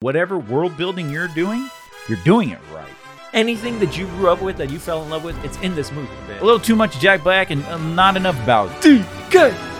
Whatever 0.00 0.38
world 0.38 0.76
building 0.76 1.10
you're 1.10 1.26
doing, 1.26 1.68
you're 2.08 2.22
doing 2.24 2.50
it 2.50 2.60
right. 2.72 2.86
Anything 3.32 3.80
that 3.80 3.98
you 3.98 4.06
grew 4.06 4.30
up 4.30 4.40
with 4.40 4.56
that 4.58 4.70
you 4.70 4.78
fell 4.78 5.02
in 5.02 5.10
love 5.10 5.24
with, 5.24 5.36
it's 5.44 5.56
in 5.56 5.74
this 5.74 5.90
movie. 5.90 6.08
A 6.38 6.44
little 6.44 6.60
too 6.60 6.76
much 6.76 7.00
Jack 7.00 7.24
Black 7.24 7.50
and 7.50 7.64
uh, 7.64 7.78
not 7.78 8.16
enough 8.16 8.40
about 8.44 8.70
DK 8.80 9.77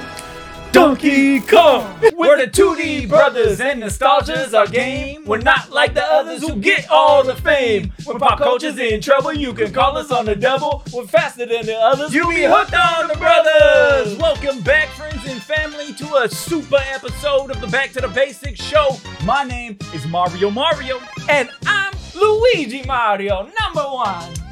Donkey 0.73 1.41
Kong. 1.41 1.99
We're 2.15 2.45
the 2.45 2.51
2D 2.51 3.09
brothers 3.09 3.61
and 3.61 3.81
nostalgia's 3.81 4.55
our 4.55 4.67
game. 4.67 5.25
We're 5.25 5.39
not 5.39 5.71
like 5.71 5.95
the 5.95 6.05
others 6.05 6.43
who 6.43 6.57
get 6.57 6.89
all 6.91 7.25
the 7.25 7.35
fame. 7.35 7.93
When 8.05 8.19
pop 8.19 8.39
culture's 8.39 8.79
in 8.79 9.01
trouble, 9.01 9.33
you 9.33 9.53
can 9.55 9.73
call 9.73 9.97
us 9.97 10.11
on 10.11 10.27
the 10.27 10.37
double. 10.37 10.83
We're 10.93 11.07
faster 11.07 11.47
than 11.47 11.67
the 11.67 11.77
others. 11.77 12.15
You 12.15 12.29
be 12.29 12.45
hooked 12.45 12.75
on 12.75 13.09
the 13.09 13.17
brothers. 13.17 14.17
Welcome 14.19 14.61
back, 14.63 14.89
friends 14.91 15.27
and 15.27 15.43
family, 15.43 15.93
to 15.95 16.17
a 16.17 16.29
super 16.29 16.81
episode 16.93 17.51
of 17.51 17.61
the 17.61 17.69
Back 17.69 17.91
2D 17.93 18.09
Basics 18.15 18.63
show. 18.63 18.97
My 19.25 19.45
name 19.45 19.79
is 19.95 20.07
Mario 20.07 20.51
Mario. 20.51 21.01
And 21.29 21.49
I'm 21.67 21.95
Luigi 22.15 22.83
Mario, 22.85 23.49
number 23.61 23.83
one. 23.83 24.48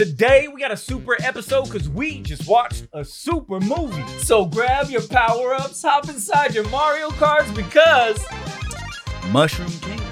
Today 0.00 0.48
we 0.48 0.58
got 0.58 0.72
a 0.72 0.78
super 0.78 1.14
episode 1.22 1.64
because 1.64 1.86
we 1.86 2.22
just 2.22 2.48
watched 2.48 2.88
a 2.94 3.04
super 3.04 3.60
movie. 3.60 4.02
So 4.20 4.46
grab 4.46 4.88
your 4.88 5.06
power 5.06 5.52
ups, 5.52 5.82
hop 5.82 6.08
inside 6.08 6.54
your 6.54 6.66
Mario 6.70 7.10
Karts 7.10 7.54
because 7.54 8.24
Mushroom 9.28 9.68
Kingdom. 9.68 10.06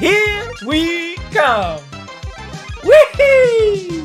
Here 0.00 0.52
we 0.66 1.14
come. 1.30 1.80
Whee! 2.82 4.01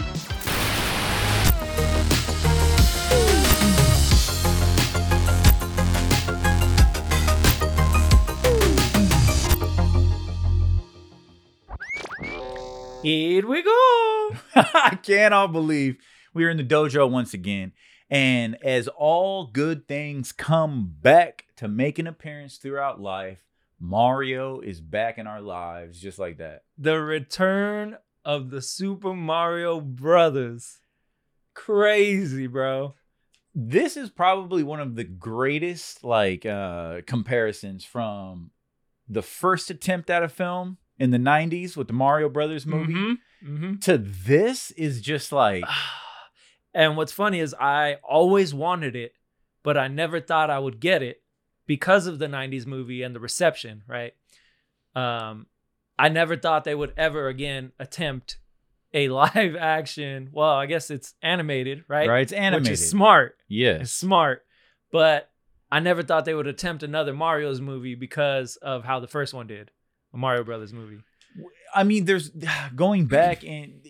Here 13.07 13.47
we 13.47 13.63
go. 13.63 14.35
I 14.55 14.99
cannot 15.01 15.53
believe 15.53 15.95
we 16.33 16.43
are 16.43 16.49
in 16.49 16.57
the 16.57 16.63
dojo 16.65 17.09
once 17.09 17.33
again. 17.33 17.71
And 18.09 18.57
as 18.61 18.89
all 18.89 19.47
good 19.47 19.87
things 19.87 20.33
come 20.33 20.93
back 20.99 21.45
to 21.55 21.69
make 21.69 21.99
an 21.99 22.07
appearance 22.07 22.57
throughout 22.57 22.99
life, 22.99 23.45
Mario 23.79 24.59
is 24.59 24.81
back 24.81 25.17
in 25.17 25.25
our 25.25 25.39
lives 25.39 26.01
just 26.01 26.19
like 26.19 26.39
that. 26.39 26.63
The 26.77 26.99
return 26.99 27.97
of 28.25 28.49
the 28.49 28.61
Super 28.61 29.13
Mario 29.13 29.79
Brothers. 29.79 30.79
Crazy, 31.53 32.47
bro. 32.47 32.95
This 33.55 33.95
is 33.95 34.09
probably 34.09 34.63
one 34.63 34.81
of 34.81 34.95
the 34.97 35.05
greatest 35.05 36.03
like 36.03 36.45
uh 36.45 37.03
comparisons 37.07 37.85
from 37.85 38.51
the 39.07 39.21
first 39.21 39.69
attempt 39.69 40.09
at 40.09 40.23
a 40.23 40.27
film 40.27 40.77
in 40.99 41.11
the 41.11 41.17
90s 41.17 41.77
with 41.77 41.87
the 41.87 41.93
Mario 41.93 42.29
Brothers 42.29 42.65
movie 42.65 42.93
Mm-hmm. 42.93 43.13
Mm-hmm. 43.55 43.75
to 43.81 43.97
this 43.99 44.71
is 44.71 44.99
just 45.01 45.31
like 45.31 45.63
and 46.73 46.97
what's 46.97 47.11
funny 47.11 47.39
is 47.39 47.53
I 47.59 47.97
always 48.03 48.53
wanted 48.53 48.95
it, 48.95 49.13
but 49.63 49.77
I 49.77 49.87
never 49.87 50.19
thought 50.19 50.49
I 50.49 50.57
would 50.59 50.79
get 50.79 51.03
it 51.03 51.21
because 51.67 52.07
of 52.07 52.17
the 52.19 52.25
90s 52.27 52.65
movie 52.65 53.03
and 53.03 53.13
the 53.15 53.19
reception, 53.19 53.83
right? 53.87 54.13
Um, 54.95 55.47
I 55.99 56.09
never 56.09 56.35
thought 56.35 56.63
they 56.63 56.75
would 56.75 56.93
ever 56.97 57.27
again 57.27 57.71
attempt 57.79 58.37
a 58.93 59.09
live 59.21 59.55
action. 59.55 60.29
Well, 60.31 60.51
I 60.55 60.65
guess 60.65 60.89
it's 60.89 61.13
animated, 61.21 61.83
right? 61.87 62.07
right 62.09 62.21
it's 62.21 62.33
animated. 62.33 62.71
Which 62.71 62.79
is 62.79 62.89
smart. 62.89 63.37
Yeah. 63.47 63.79
It's 63.81 63.91
smart. 63.93 64.43
But 64.91 65.29
I 65.71 65.79
never 65.79 66.01
thought 66.01 66.25
they 66.25 66.33
would 66.33 66.47
attempt 66.47 66.81
another 66.83 67.13
Mario's 67.13 67.59
movie 67.61 67.95
because 67.95 68.55
of 68.57 68.83
how 68.85 68.99
the 68.99 69.07
first 69.07 69.33
one 69.33 69.47
did. 69.47 69.69
A 70.13 70.17
Mario 70.17 70.43
Brothers 70.43 70.73
movie. 70.73 70.99
I 71.73 71.83
mean 71.83 72.05
there's 72.05 72.29
going 72.75 73.05
back 73.05 73.43
and 73.43 73.85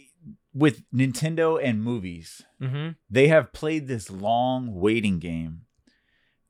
with 0.54 0.84
Nintendo 0.92 1.60
and 1.64 1.84
movies, 1.84 2.42
Mm-hmm. 2.62 2.90
they 3.10 3.28
have 3.28 3.54
played 3.54 3.88
this 3.88 4.10
long 4.10 4.74
waiting 4.74 5.20
game 5.20 5.62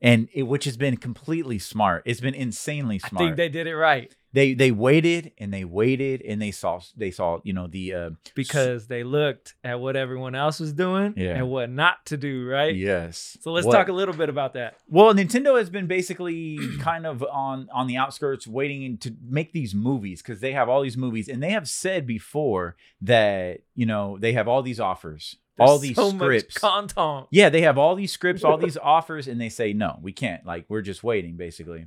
and 0.00 0.28
it, 0.32 0.44
which 0.44 0.64
has 0.64 0.76
been 0.78 0.96
completely 0.96 1.58
smart. 1.58 2.02
It's 2.06 2.20
been 2.20 2.34
insanely 2.34 2.98
smart. 2.98 3.22
I 3.22 3.26
think 3.26 3.36
they 3.36 3.48
did 3.50 3.66
it 3.66 3.76
right 3.76 4.14
they 4.32 4.52
they 4.54 4.70
waited 4.70 5.32
and 5.38 5.52
they 5.52 5.64
waited 5.64 6.20
and 6.22 6.40
they 6.40 6.50
saw 6.50 6.80
they 6.96 7.10
saw 7.10 7.40
you 7.44 7.52
know 7.52 7.66
the 7.66 7.94
uh 7.94 8.10
because 8.34 8.86
they 8.86 9.02
looked 9.02 9.54
at 9.64 9.80
what 9.80 9.96
everyone 9.96 10.34
else 10.34 10.60
was 10.60 10.72
doing 10.72 11.14
Yeah. 11.16 11.36
and 11.36 11.48
what 11.48 11.70
not 11.70 12.04
to 12.06 12.16
do, 12.16 12.46
right? 12.46 12.74
yes 12.74 13.38
So 13.40 13.52
let's 13.52 13.66
What- 13.66 13.72
talk 13.74 13.88
a 13.88 13.92
little 13.92 14.14
bit 14.14 14.28
about 14.28 14.52
that. 14.54 14.76
well 14.88 15.14
nintendo 15.14 15.56
has 15.58 15.70
been 15.70 15.86
basically 15.86 16.58
kind 16.80 17.06
of 17.06 17.22
on 17.22 17.68
on 17.72 17.86
the 17.86 17.96
outskirts 17.96 18.46
waiting 18.46 18.98
to 18.98 19.14
make 19.26 19.52
these 19.52 19.74
movies 19.74 20.20
because 20.22 20.40
they 20.40 20.52
have 20.52 20.68
all 20.68 20.82
these 20.82 20.96
movies 20.96 21.28
and 21.28 21.42
they 21.42 21.50
have 21.50 21.68
said 21.68 22.06
before 22.06 22.76
that 23.00 23.60
you 23.74 23.86
know 23.86 24.18
they 24.18 24.32
have 24.32 24.48
all 24.48 24.62
these 24.62 24.80
offers 24.80 25.36
all 25.60 25.78
these 25.78 25.96
so 25.96 26.10
scripts 26.10 26.62
much 26.62 26.70
content. 26.94 27.26
yeah 27.30 27.48
they 27.48 27.62
have 27.62 27.78
all 27.78 27.94
these 27.96 28.12
scripts 28.12 28.44
all 28.44 28.56
these 28.66 28.76
offers 28.76 29.26
and 29.26 29.40
they 29.40 29.48
say 29.48 29.72
no 29.72 29.98
we 30.02 30.12
can't 30.12 30.44
like 30.46 30.64
we're 30.68 30.82
just 30.82 31.02
waiting 31.02 31.36
basically 31.36 31.86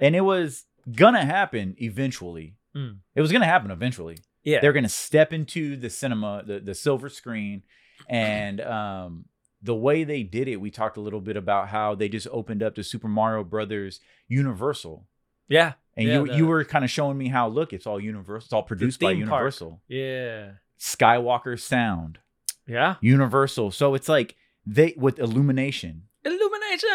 and 0.00 0.14
it 0.14 0.20
was 0.20 0.64
gonna 0.96 1.24
happen 1.24 1.74
eventually 1.78 2.54
Mm. 2.76 2.98
it 3.14 3.20
was 3.22 3.32
gonna 3.32 3.46
happen 3.46 3.70
eventually 3.70 4.18
Yeah. 4.44 4.60
they're 4.60 4.72
gonna 4.74 4.88
step 4.88 5.32
into 5.32 5.76
the 5.76 5.88
cinema 5.90 6.42
the, 6.46 6.60
the 6.60 6.74
silver 6.74 7.08
screen 7.08 7.62
and 8.08 8.60
um 8.60 9.24
the 9.62 9.74
way 9.74 10.04
they 10.04 10.22
did 10.22 10.48
it 10.48 10.56
we 10.60 10.70
talked 10.70 10.96
a 10.96 11.00
little 11.00 11.20
bit 11.20 11.36
about 11.36 11.68
how 11.68 11.94
they 11.94 12.08
just 12.08 12.28
opened 12.30 12.62
up 12.62 12.74
the 12.74 12.84
super 12.84 13.08
mario 13.08 13.42
brothers 13.42 14.00
universal 14.28 15.06
yeah. 15.48 15.72
and 15.96 16.06
Yeah, 16.08 16.14
you 16.20 16.26
the- 16.26 16.36
you 16.36 16.46
were 16.46 16.62
kind 16.64 16.84
of 16.84 16.90
showing 16.90 17.16
me 17.18 17.28
how 17.28 17.48
look 17.48 17.72
it's 17.72 17.86
all 17.86 17.98
universal 17.98 18.44
it's 18.46 18.52
all 18.52 18.62
produced 18.62 19.00
by 19.00 19.14
theme 19.14 19.26
park. 19.26 19.40
universal 19.40 19.82
Yeah. 19.88 20.52
skywalker 20.78 21.58
sound 21.58 22.18
Yeah. 22.66 22.96
universal 23.00 23.70
so 23.70 23.94
it's 23.94 24.08
like 24.10 24.36
they 24.66 24.94
with 24.96 25.18
illumination 25.18 26.02
Illumination. 26.24 26.88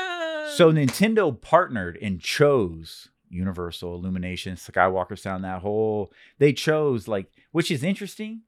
so 0.55 0.71
Nintendo 0.71 1.39
partnered 1.41 1.97
and 2.01 2.21
chose 2.21 3.09
Universal 3.33 3.95
Illumination, 3.95 4.55
Skywalker 4.55 5.17
Sound, 5.19 5.43
that 5.43 5.61
whole 5.61 6.11
they 6.39 6.53
chose 6.53 7.07
like 7.07 7.27
which 7.51 7.71
is 7.71 7.83
interesting 7.83 8.41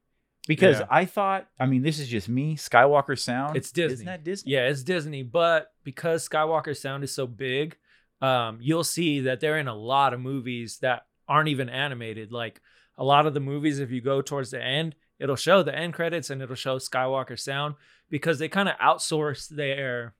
because 0.47 0.79
Yeah. 0.79 0.85
I 0.91 1.05
thought, 1.05 1.47
I 1.59 1.65
mean, 1.65 1.81
this 1.81 1.97
is 1.99 2.07
just 2.07 2.29
me, 2.29 2.55
Skywalker 2.55 3.17
Sound. 3.17 3.57
It's 3.57 3.71
Disney. 3.71 3.93
Isn't 3.93 4.05
that 4.05 4.23
Disney? 4.23 4.51
yeah, 4.51 4.67
it's 4.67 4.83
Disney, 4.83 5.23
but 5.23 5.71
because 5.83 6.27
Skywalker 6.29 6.77
Sound 6.77 7.03
is 7.03 7.13
so 7.13 7.25
big, 7.25 7.75
um, 8.21 8.59
you'll 8.61 8.83
see 8.83 9.21
that 9.21 9.39
they're 9.39 9.57
in 9.57 9.67
a 9.67 9.75
lot 9.75 10.13
of 10.13 10.19
movies 10.19 10.77
that 10.79 11.07
aren't 11.27 11.49
even 11.49 11.67
animated. 11.67 12.31
Like 12.31 12.61
a 12.97 13.03
lot 13.03 13.25
of 13.25 13.33
the 13.33 13.39
movies, 13.39 13.79
if 13.79 13.89
you 13.91 14.01
go 14.01 14.21
towards 14.21 14.51
the 14.51 14.63
end, 14.63 14.95
it'll 15.19 15.35
show 15.35 15.63
the 15.63 15.75
end 15.75 15.93
credits 15.95 16.29
and 16.29 16.41
it'll 16.41 16.55
show 16.55 16.77
Skywalker 16.77 17.39
Sound 17.39 17.73
because 18.11 18.37
they 18.37 18.47
kind 18.47 18.69
of 18.69 18.77
outsource 18.77 19.47
their 19.49 20.13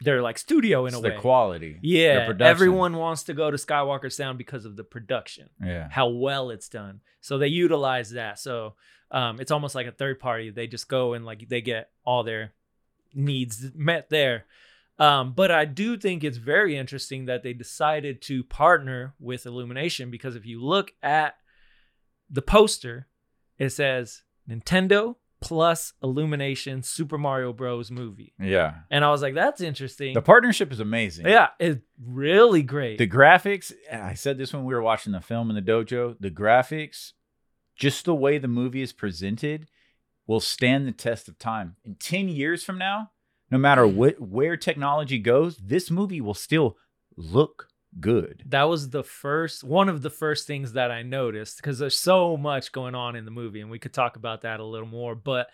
their 0.00 0.22
like 0.22 0.38
studio 0.38 0.82
in 0.86 0.88
It's 0.88 0.96
a 0.96 1.00
way. 1.00 1.10
the 1.10 1.16
quality. 1.20 1.78
the 1.82 1.88
Yeah, 1.88 2.26
production. 2.26 2.50
everyone 2.50 2.96
wants 2.96 3.24
to 3.24 3.34
go 3.34 3.50
to 3.50 3.56
Skywalker 3.56 4.12
Sound 4.12 4.38
because 4.38 4.64
of 4.64 4.76
the 4.76 4.84
production, 4.84 5.50
Yeah. 5.62 5.88
how 5.90 6.08
well 6.08 6.50
it's 6.50 6.68
done. 6.68 7.00
So 7.20 7.36
they 7.38 7.48
utilize 7.48 8.10
that. 8.10 8.38
So 8.38 8.74
um, 9.10 9.40
it's 9.40 9.50
almost 9.50 9.74
like 9.74 9.86
a 9.86 9.92
third 9.92 10.20
party. 10.20 10.50
They 10.50 10.66
just 10.66 10.88
go 10.88 11.14
and 11.14 11.24
like 11.24 11.48
they 11.48 11.60
get 11.60 11.90
all 12.04 12.22
their 12.22 12.52
needs 13.14 13.70
met 13.74 14.10
there. 14.10 14.44
Um, 15.00 15.32
but 15.32 15.50
I 15.50 15.64
do 15.64 15.96
think 15.96 16.22
it's 16.24 16.38
very 16.38 16.76
interesting 16.76 17.26
that 17.26 17.42
they 17.42 17.52
decided 17.52 18.20
to 18.22 18.42
partner 18.44 19.14
with 19.20 19.46
Illumination 19.46 20.10
because 20.10 20.34
if 20.36 20.44
you 20.44 20.62
look 20.62 20.92
at 21.02 21.36
the 22.28 22.42
poster, 22.42 23.06
it 23.58 23.70
says 23.70 24.22
Nintendo 24.48 25.16
plus 25.40 25.92
Illumination 26.02 26.82
Super 26.82 27.18
Mario 27.18 27.52
Bros. 27.52 27.90
movie. 27.90 28.34
Yeah. 28.40 28.74
And 28.90 29.04
I 29.04 29.10
was 29.10 29.22
like, 29.22 29.34
that's 29.34 29.60
interesting. 29.60 30.14
The 30.14 30.22
partnership 30.22 30.72
is 30.72 30.80
amazing. 30.80 31.26
Yeah, 31.26 31.48
it's 31.58 31.80
really 32.02 32.62
great. 32.62 32.98
The 32.98 33.08
graphics, 33.08 33.72
I 33.92 34.14
said 34.14 34.38
this 34.38 34.52
when 34.52 34.64
we 34.64 34.74
were 34.74 34.82
watching 34.82 35.12
the 35.12 35.20
film 35.20 35.50
in 35.50 35.56
the 35.56 35.62
dojo, 35.62 36.16
the 36.18 36.30
graphics, 36.30 37.12
just 37.76 38.04
the 38.04 38.14
way 38.14 38.38
the 38.38 38.48
movie 38.48 38.82
is 38.82 38.92
presented, 38.92 39.68
will 40.26 40.40
stand 40.40 40.86
the 40.86 40.92
test 40.92 41.28
of 41.28 41.38
time. 41.38 41.76
In 41.84 41.94
10 41.94 42.28
years 42.28 42.64
from 42.64 42.78
now, 42.78 43.10
no 43.50 43.58
matter 43.58 43.86
what 43.86 44.20
where 44.20 44.56
technology 44.56 45.18
goes, 45.18 45.56
this 45.56 45.90
movie 45.90 46.20
will 46.20 46.34
still 46.34 46.76
look 47.16 47.68
good. 48.00 48.42
that 48.46 48.64
was 48.64 48.90
the 48.90 49.02
first 49.04 49.64
one 49.64 49.88
of 49.88 50.02
the 50.02 50.10
first 50.10 50.46
things 50.46 50.72
that 50.72 50.90
I 50.90 51.02
noticed 51.02 51.56
because 51.58 51.78
there's 51.78 51.98
so 51.98 52.36
much 52.36 52.72
going 52.72 52.94
on 52.94 53.16
in 53.16 53.24
the 53.24 53.30
movie 53.30 53.60
and 53.60 53.70
we 53.70 53.78
could 53.78 53.92
talk 53.94 54.16
about 54.16 54.42
that 54.42 54.60
a 54.60 54.64
little 54.64 54.86
more 54.88 55.14
but 55.14 55.48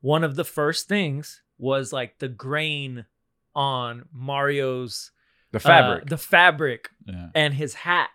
one 0.00 0.22
of 0.24 0.36
the 0.36 0.44
first 0.44 0.86
things 0.88 1.42
was 1.58 1.92
like 1.92 2.18
the 2.18 2.28
grain 2.28 3.04
on 3.54 4.04
Mario's 4.12 5.10
The 5.52 5.58
uh, 5.58 5.60
fabric. 5.60 6.06
the 6.08 6.18
fabric 6.18 6.90
yeah. 7.06 7.28
and 7.34 7.54
his 7.54 7.74
hat 7.74 8.10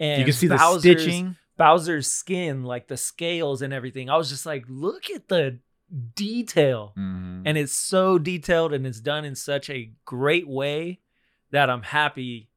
and 0.00 0.18
You 0.18 0.24
can 0.24 0.34
see 0.34 0.48
the 0.48 0.56
Bowser's- 0.56 0.80
stitching. 1.02 1.36
Bowser's 1.58 2.08
skin 2.08 2.64
like 2.64 2.88
the 2.88 2.96
scales 2.96 3.62
and 3.62 3.72
everything 3.72 4.10
I 4.10 4.16
was 4.16 4.30
just 4.30 4.46
like 4.46 4.64
look 4.68 5.10
at 5.10 5.28
the 5.28 5.60
detail 6.14 6.92
Mhm. 6.98 7.42
and 7.44 7.58
it's 7.58 7.76
so 7.76 8.18
detailed 8.18 8.72
and 8.72 8.86
it's 8.86 9.00
done 9.00 9.24
in 9.24 9.34
such 9.34 9.68
a 9.70 9.92
great 10.04 10.48
way 10.48 11.00
that 11.50 11.68
I'm 11.70 11.82
happy 11.82 12.48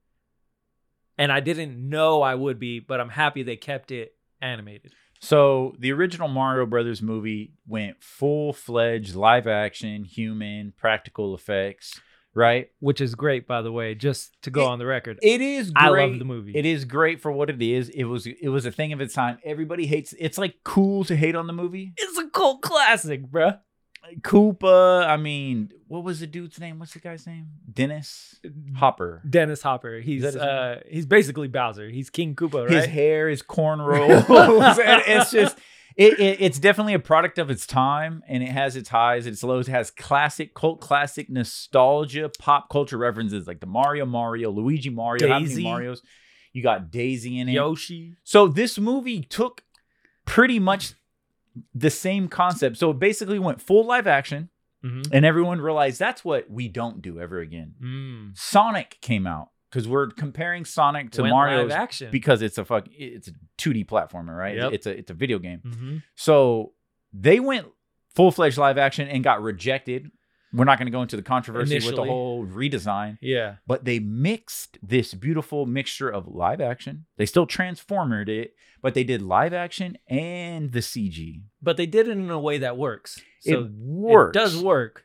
and 1.17 1.31
I 1.31 1.39
didn't 1.39 1.77
know 1.89 2.21
I 2.21 2.35
would 2.35 2.59
be, 2.59 2.79
but 2.79 2.99
I'm 2.99 3.09
happy 3.09 3.43
they 3.43 3.55
kept 3.57 3.91
it 3.91 4.13
animated. 4.41 4.93
So 5.21 5.75
the 5.79 5.91
original 5.93 6.27
Mario 6.27 6.65
Brothers 6.65 7.01
movie 7.01 7.53
went 7.67 8.03
full 8.03 8.53
fledged 8.53 9.15
live 9.15 9.47
action, 9.47 10.03
human, 10.03 10.73
practical 10.77 11.33
effects, 11.33 11.99
right? 12.35 12.67
Which 12.79 12.99
is 13.01 13.15
great, 13.15 13.47
by 13.47 13.61
the 13.61 13.71
way, 13.71 13.95
just 13.95 14.35
to 14.43 14.51
go 14.51 14.63
It- 14.63 14.67
on 14.67 14.79
the 14.79 14.85
record. 14.85 15.17
It 15.23 15.41
is 15.41 15.71
great. 15.71 15.83
I 15.83 15.89
love 16.05 16.19
the 16.19 16.25
movie. 16.25 16.51
It 16.53 16.65
is 16.65 16.85
great 16.85 17.21
for 17.21 17.31
what 17.31 17.49
it 17.49 17.61
is. 17.61 17.89
It 17.89 18.03
was 18.03 18.27
it 18.27 18.49
was 18.49 18.65
a 18.65 18.71
thing 18.71 18.91
of 18.93 19.01
its 19.01 19.13
time. 19.15 19.39
Everybody 19.43 19.87
hates 19.87 20.13
it's 20.19 20.37
like 20.37 20.55
cool 20.63 21.03
to 21.05 21.15
hate 21.15 21.33
on 21.35 21.47
the 21.47 21.53
movie. 21.53 21.93
It's 21.97 22.17
a 22.19 22.29
cult 22.29 22.61
classic, 22.61 23.23
bruh. 23.31 23.59
Koopa, 24.21 25.07
I 25.07 25.17
mean, 25.17 25.71
what 25.87 26.03
was 26.03 26.19
the 26.19 26.27
dude's 26.27 26.59
name? 26.59 26.79
What's 26.79 26.93
the 26.93 26.99
guy's 26.99 27.25
name? 27.27 27.47
Dennis 27.71 28.39
Hopper. 28.75 29.21
Dennis 29.29 29.61
Hopper. 29.61 29.99
He's 29.99 30.23
uh 30.23 30.81
he's 30.89 31.05
basically 31.05 31.47
Bowser. 31.47 31.89
He's 31.89 32.09
King 32.09 32.35
Koopa, 32.35 32.69
His 32.69 32.85
hair, 32.85 33.29
his 33.29 33.41
cornrows. 33.41 34.29
and 34.79 35.01
it's 35.05 35.31
just 35.31 35.57
it, 35.95 36.19
it, 36.19 36.41
it's 36.41 36.59
definitely 36.59 36.93
a 36.93 36.99
product 36.99 37.37
of 37.39 37.49
its 37.49 37.65
time 37.65 38.21
and 38.27 38.43
it 38.43 38.49
has 38.49 38.75
its 38.75 38.89
highs 38.89 39.25
and 39.25 39.33
its 39.33 39.43
lows. 39.43 39.67
It 39.67 39.71
has 39.71 39.91
classic, 39.91 40.53
cult 40.53 40.81
classic 40.81 41.29
nostalgia, 41.29 42.29
pop 42.37 42.69
culture 42.69 42.97
references 42.97 43.47
like 43.47 43.61
the 43.61 43.67
Mario 43.67 44.05
Mario, 44.05 44.51
Luigi 44.51 44.89
Mario, 44.89 45.27
Daisy. 45.27 45.63
Marios. 45.63 45.99
You 46.51 46.63
got 46.63 46.91
Daisy 46.91 47.39
in 47.39 47.49
it. 47.49 47.53
Yoshi. 47.53 48.15
So 48.23 48.47
this 48.47 48.77
movie 48.77 49.21
took 49.21 49.63
pretty 50.25 50.59
much 50.59 50.93
the 51.73 51.89
same 51.89 52.27
concept. 52.27 52.77
So 52.77 52.91
it 52.91 52.99
basically 52.99 53.39
went 53.39 53.61
full 53.61 53.85
live 53.85 54.07
action, 54.07 54.49
Mhm. 54.83 55.07
and 55.11 55.25
everyone 55.25 55.59
realized 55.61 55.99
that's 55.99 56.23
what 56.25 56.49
we 56.49 56.67
don't 56.67 57.01
do 57.01 57.19
ever 57.19 57.39
again. 57.39 57.75
Mm. 57.81 58.37
Sonic 58.37 58.97
came 59.01 59.25
out 59.25 59.49
because 59.69 59.87
we're 59.87 60.07
comparing 60.11 60.63
Sonic 60.65 61.11
to 61.11 61.23
Mario 61.23 61.69
action. 61.69 62.11
because 62.11 62.41
it's 62.41 62.57
a 62.57 62.65
fuck 62.65 62.87
it's 62.91 63.27
a 63.27 63.31
2D 63.57 63.85
platformer, 63.85 64.37
right? 64.37 64.55
Yep. 64.57 64.73
It's 64.73 64.85
a 64.87 64.97
it's 64.97 65.11
a 65.11 65.13
video 65.15 65.39
game. 65.39 65.61
Mhm. 65.65 66.03
So 66.15 66.73
they 67.13 67.39
went 67.39 67.67
full 68.13 68.31
fledged 68.31 68.57
live 68.57 68.77
action 68.77 69.07
and 69.07 69.23
got 69.23 69.41
rejected. 69.41 70.11
We're 70.55 70.65
not 70.65 70.77
going 70.79 70.87
to 70.87 70.91
go 70.91 71.01
into 71.01 71.15
the 71.17 71.21
controversy 71.21 71.75
with 71.75 71.95
the 71.95 72.03
whole 72.03 72.45
redesign 72.45 73.17
Yeah. 73.21 73.55
but 73.67 73.83
they 73.85 73.99
mixed 73.99 74.77
this 74.81 75.13
beautiful 75.13 75.65
mixture 75.65 76.09
of 76.09 76.27
live 76.27 76.61
action. 76.61 77.05
They 77.17 77.25
still 77.25 77.45
transformed 77.45 78.29
it, 78.29 78.55
but 78.81 78.93
they 78.93 79.03
did 79.03 79.21
live 79.21 79.53
action 79.53 79.97
and 80.07 80.71
the 80.71 80.79
CG. 80.79 81.41
But 81.61 81.77
they 81.77 81.85
did 81.85 82.07
it 82.07 82.11
in 82.11 82.29
a 82.29 82.39
way 82.39 82.59
that 82.59 82.77
works. 82.77 83.19
So 83.41 83.51
it 83.65 83.71
works. 83.71 84.35
It 84.35 84.39
does 84.39 84.57
work. 84.63 85.03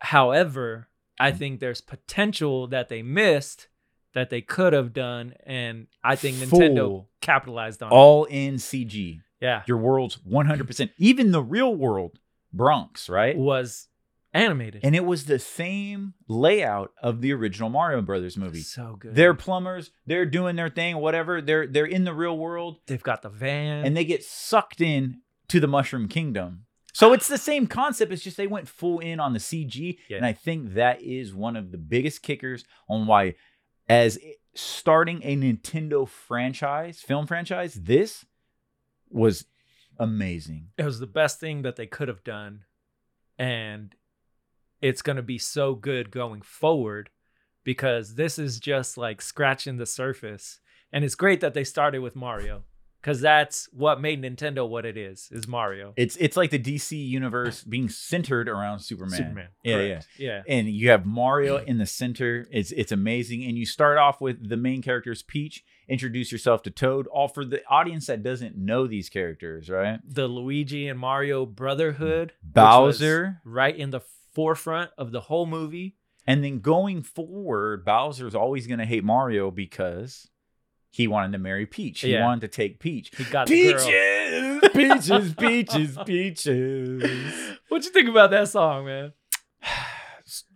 However, 0.00 0.88
I 1.18 1.32
think 1.32 1.60
there's 1.60 1.80
potential 1.80 2.66
that 2.68 2.88
they 2.88 3.02
missed 3.02 3.68
that 4.14 4.30
they 4.30 4.40
could 4.40 4.72
have 4.72 4.92
done, 4.94 5.34
and 5.44 5.86
I 6.02 6.16
think 6.16 6.36
Nintendo 6.36 7.06
capitalized 7.20 7.82
on 7.82 7.90
it. 7.92 7.94
all 7.94 8.24
in 8.24 8.54
CG. 8.54 9.20
Yeah, 9.40 9.62
Your 9.66 9.76
world's 9.76 10.16
100%. 10.16 10.90
Even 10.96 11.30
the 11.32 11.42
real 11.42 11.74
world, 11.74 12.18
Bronx, 12.54 13.08
right? 13.10 13.36
was 13.36 13.88
animated. 14.36 14.82
And 14.84 14.94
it 14.94 15.04
was 15.04 15.24
the 15.24 15.38
same 15.38 16.14
layout 16.28 16.92
of 17.02 17.20
the 17.20 17.32
original 17.32 17.68
Mario 17.68 18.02
Brothers 18.02 18.36
movie. 18.36 18.60
so 18.60 18.96
good. 18.98 19.14
They're 19.14 19.34
plumbers, 19.34 19.90
they're 20.06 20.26
doing 20.26 20.56
their 20.56 20.68
thing, 20.68 20.98
whatever. 20.98 21.40
They're 21.40 21.66
they're 21.66 21.86
in 21.86 22.04
the 22.04 22.14
real 22.14 22.36
world. 22.36 22.78
They've 22.86 23.02
got 23.02 23.22
the 23.22 23.28
van. 23.28 23.84
and 23.84 23.96
they 23.96 24.04
get 24.04 24.22
sucked 24.24 24.80
in 24.80 25.20
to 25.48 25.60
the 25.60 25.68
Mushroom 25.68 26.08
Kingdom. 26.08 26.66
So 26.92 27.10
ah. 27.10 27.12
it's 27.12 27.28
the 27.28 27.38
same 27.38 27.66
concept. 27.66 28.12
It's 28.12 28.22
just 28.22 28.36
they 28.36 28.46
went 28.46 28.68
full 28.68 29.00
in 29.00 29.20
on 29.20 29.32
the 29.32 29.38
CG, 29.38 29.98
Yeah. 30.08 30.16
and 30.16 30.26
I 30.26 30.32
think 30.32 30.74
that 30.74 31.02
is 31.02 31.34
one 31.34 31.54
of 31.56 31.70
the 31.70 31.78
biggest 31.78 32.22
kickers 32.22 32.64
on 32.88 33.06
why, 33.06 33.34
as 33.88 34.18
starting 34.54 35.20
a 35.22 35.36
Nintendo 35.36 36.08
franchise, 36.08 37.00
film 37.00 37.26
franchise, 37.26 37.74
this 37.74 38.24
was 39.10 39.44
amazing. 39.98 40.68
it 40.78 40.84
was 40.84 40.98
the 40.98 41.06
best 41.06 41.38
thing 41.38 41.62
that 41.62 41.76
they 41.76 41.86
could 41.86 42.08
have 42.08 42.24
done, 42.24 42.64
and 43.38 43.94
it's 44.80 45.02
gonna 45.02 45.22
be 45.22 45.38
so 45.38 45.74
good 45.74 46.10
going 46.10 46.42
forward 46.42 47.10
because 47.64 48.14
this 48.14 48.38
is 48.38 48.60
just 48.60 48.96
like 48.96 49.20
scratching 49.20 49.76
the 49.76 49.86
surface. 49.86 50.60
And 50.92 51.04
it's 51.04 51.16
great 51.16 51.40
that 51.40 51.52
they 51.52 51.64
started 51.64 51.98
with 52.00 52.14
Mario 52.14 52.62
because 53.06 53.20
that's 53.20 53.68
what 53.72 54.00
made 54.00 54.20
Nintendo 54.20 54.68
what 54.68 54.84
it 54.84 54.96
is. 54.96 55.28
Is 55.30 55.46
Mario. 55.46 55.92
It's 55.96 56.16
it's 56.16 56.36
like 56.36 56.50
the 56.50 56.58
DC 56.58 56.92
universe 56.92 57.62
being 57.62 57.88
centered 57.88 58.48
around 58.48 58.80
Superman. 58.80 59.16
Superman. 59.16 59.48
Yeah, 59.62 59.76
correct. 59.76 60.08
yeah. 60.18 60.42
and 60.48 60.68
you 60.68 60.90
have 60.90 61.06
Mario 61.06 61.56
in 61.66 61.78
the 61.78 61.86
center. 61.86 62.48
It's 62.50 62.72
it's 62.72 62.90
amazing, 62.90 63.44
and 63.44 63.56
you 63.56 63.64
start 63.64 63.96
off 63.98 64.20
with 64.20 64.48
the 64.48 64.56
main 64.56 64.82
characters, 64.82 65.22
Peach. 65.22 65.62
Introduce 65.88 66.32
yourself 66.32 66.62
to 66.64 66.70
Toad. 66.70 67.06
All 67.06 67.28
for 67.28 67.44
the 67.44 67.62
audience 67.68 68.06
that 68.06 68.24
doesn't 68.24 68.56
know 68.56 68.88
these 68.88 69.08
characters, 69.08 69.70
right? 69.70 70.00
The 70.04 70.26
Luigi 70.26 70.88
and 70.88 70.98
Mario 70.98 71.46
brotherhood, 71.46 72.32
Bowser, 72.42 73.40
right 73.44 73.76
in 73.76 73.90
the 73.90 74.00
forefront 74.36 74.90
of 74.98 75.10
the 75.12 75.20
whole 75.22 75.46
movie. 75.46 75.96
and 76.28 76.42
then 76.44 76.58
going 76.58 77.02
forward, 77.02 77.84
Bowser's 77.84 78.34
always 78.34 78.66
gonna 78.66 78.84
hate 78.84 79.02
Mario 79.04 79.50
because 79.50 80.28
he 80.90 81.06
wanted 81.06 81.32
to 81.32 81.38
marry 81.38 81.66
Peach. 81.66 82.00
He 82.00 82.12
Yeah. 82.12 82.24
wanted 82.24 82.40
to 82.42 82.48
take 82.48 82.78
Peach. 82.80 83.10
He 83.16 83.24
got 83.24 83.46
the 83.46 83.72
girl. 83.72 84.70
Peaches, 84.70 85.34
peaches, 85.34 85.34
peaches, 85.34 85.98
peaches. 86.04 87.58
What 87.68 87.84
you 87.84 87.90
think 87.90 88.08
about 88.08 88.30
that 88.32 88.48
song, 88.48 88.86
man? 88.86 89.12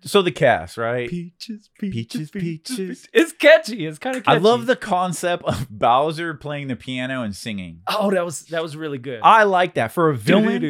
So 0.03 0.21
the 0.23 0.32
cast, 0.32 0.77
right? 0.77 1.09
Peaches, 1.09 1.71
Peaches, 1.79 2.31
peaches. 2.32 3.06
It's 3.12 3.31
catchy. 3.32 3.87
It's 3.87 3.99
kind 4.00 4.17
of 4.17 4.25
I 4.27 4.38
love 4.38 4.67
the 4.67 4.75
concept 4.75 5.44
of 5.44 5.69
Bowser 5.71 6.35
playing 6.35 6.67
the 6.67 6.75
piano 6.75 7.23
and 7.23 7.37
singing. 7.37 7.82
Oh, 7.87 8.11
that 8.11 8.25
was 8.25 8.47
that 8.47 8.62
was 8.62 8.77
really 8.77 8.99
good. 8.99 9.21
I 9.23 9.44
like 9.44 9.75
that 9.75 9.93
for 9.93 10.11
a 10.11 10.17
villain. 10.17 10.61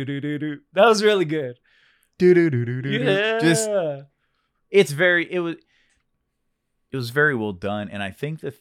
That 0.74 0.86
was 0.86 1.02
really 1.02 1.24
good. 1.24 1.58
Yeah. 2.98 3.38
Just 3.40 3.68
it's 4.70 4.92
very 4.92 5.30
it 5.32 5.40
was 5.40 5.56
it 6.92 6.96
was 6.96 7.10
very 7.10 7.34
well 7.34 7.52
done, 7.52 7.88
and 7.88 8.02
I 8.02 8.10
think 8.10 8.40
that 8.40 8.54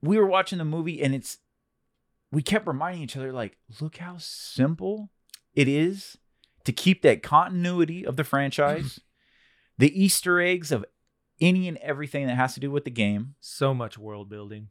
we 0.00 0.18
were 0.18 0.26
watching 0.26 0.58
the 0.58 0.64
movie, 0.64 1.02
and 1.02 1.14
it's 1.14 1.38
we 2.30 2.42
kept 2.42 2.66
reminding 2.66 3.02
each 3.02 3.16
other 3.16 3.32
like, 3.32 3.56
look 3.80 3.98
how 3.98 4.16
simple 4.18 5.10
it 5.54 5.68
is 5.68 6.16
to 6.64 6.72
keep 6.72 7.02
that 7.02 7.22
continuity 7.22 8.06
of 8.06 8.16
the 8.16 8.24
franchise, 8.24 9.00
the 9.78 10.02
Easter 10.02 10.40
eggs 10.40 10.72
of 10.72 10.84
any 11.40 11.68
and 11.68 11.76
everything 11.78 12.26
that 12.26 12.36
has 12.36 12.54
to 12.54 12.60
do 12.60 12.70
with 12.70 12.84
the 12.84 12.90
game. 12.90 13.34
so 13.40 13.74
much 13.74 13.98
world 13.98 14.28
building. 14.28 14.68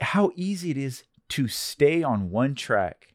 how 0.00 0.30
easy 0.36 0.70
it 0.70 0.76
is 0.76 1.02
to 1.28 1.48
stay 1.48 2.02
on 2.02 2.30
one 2.30 2.54
track, 2.54 3.14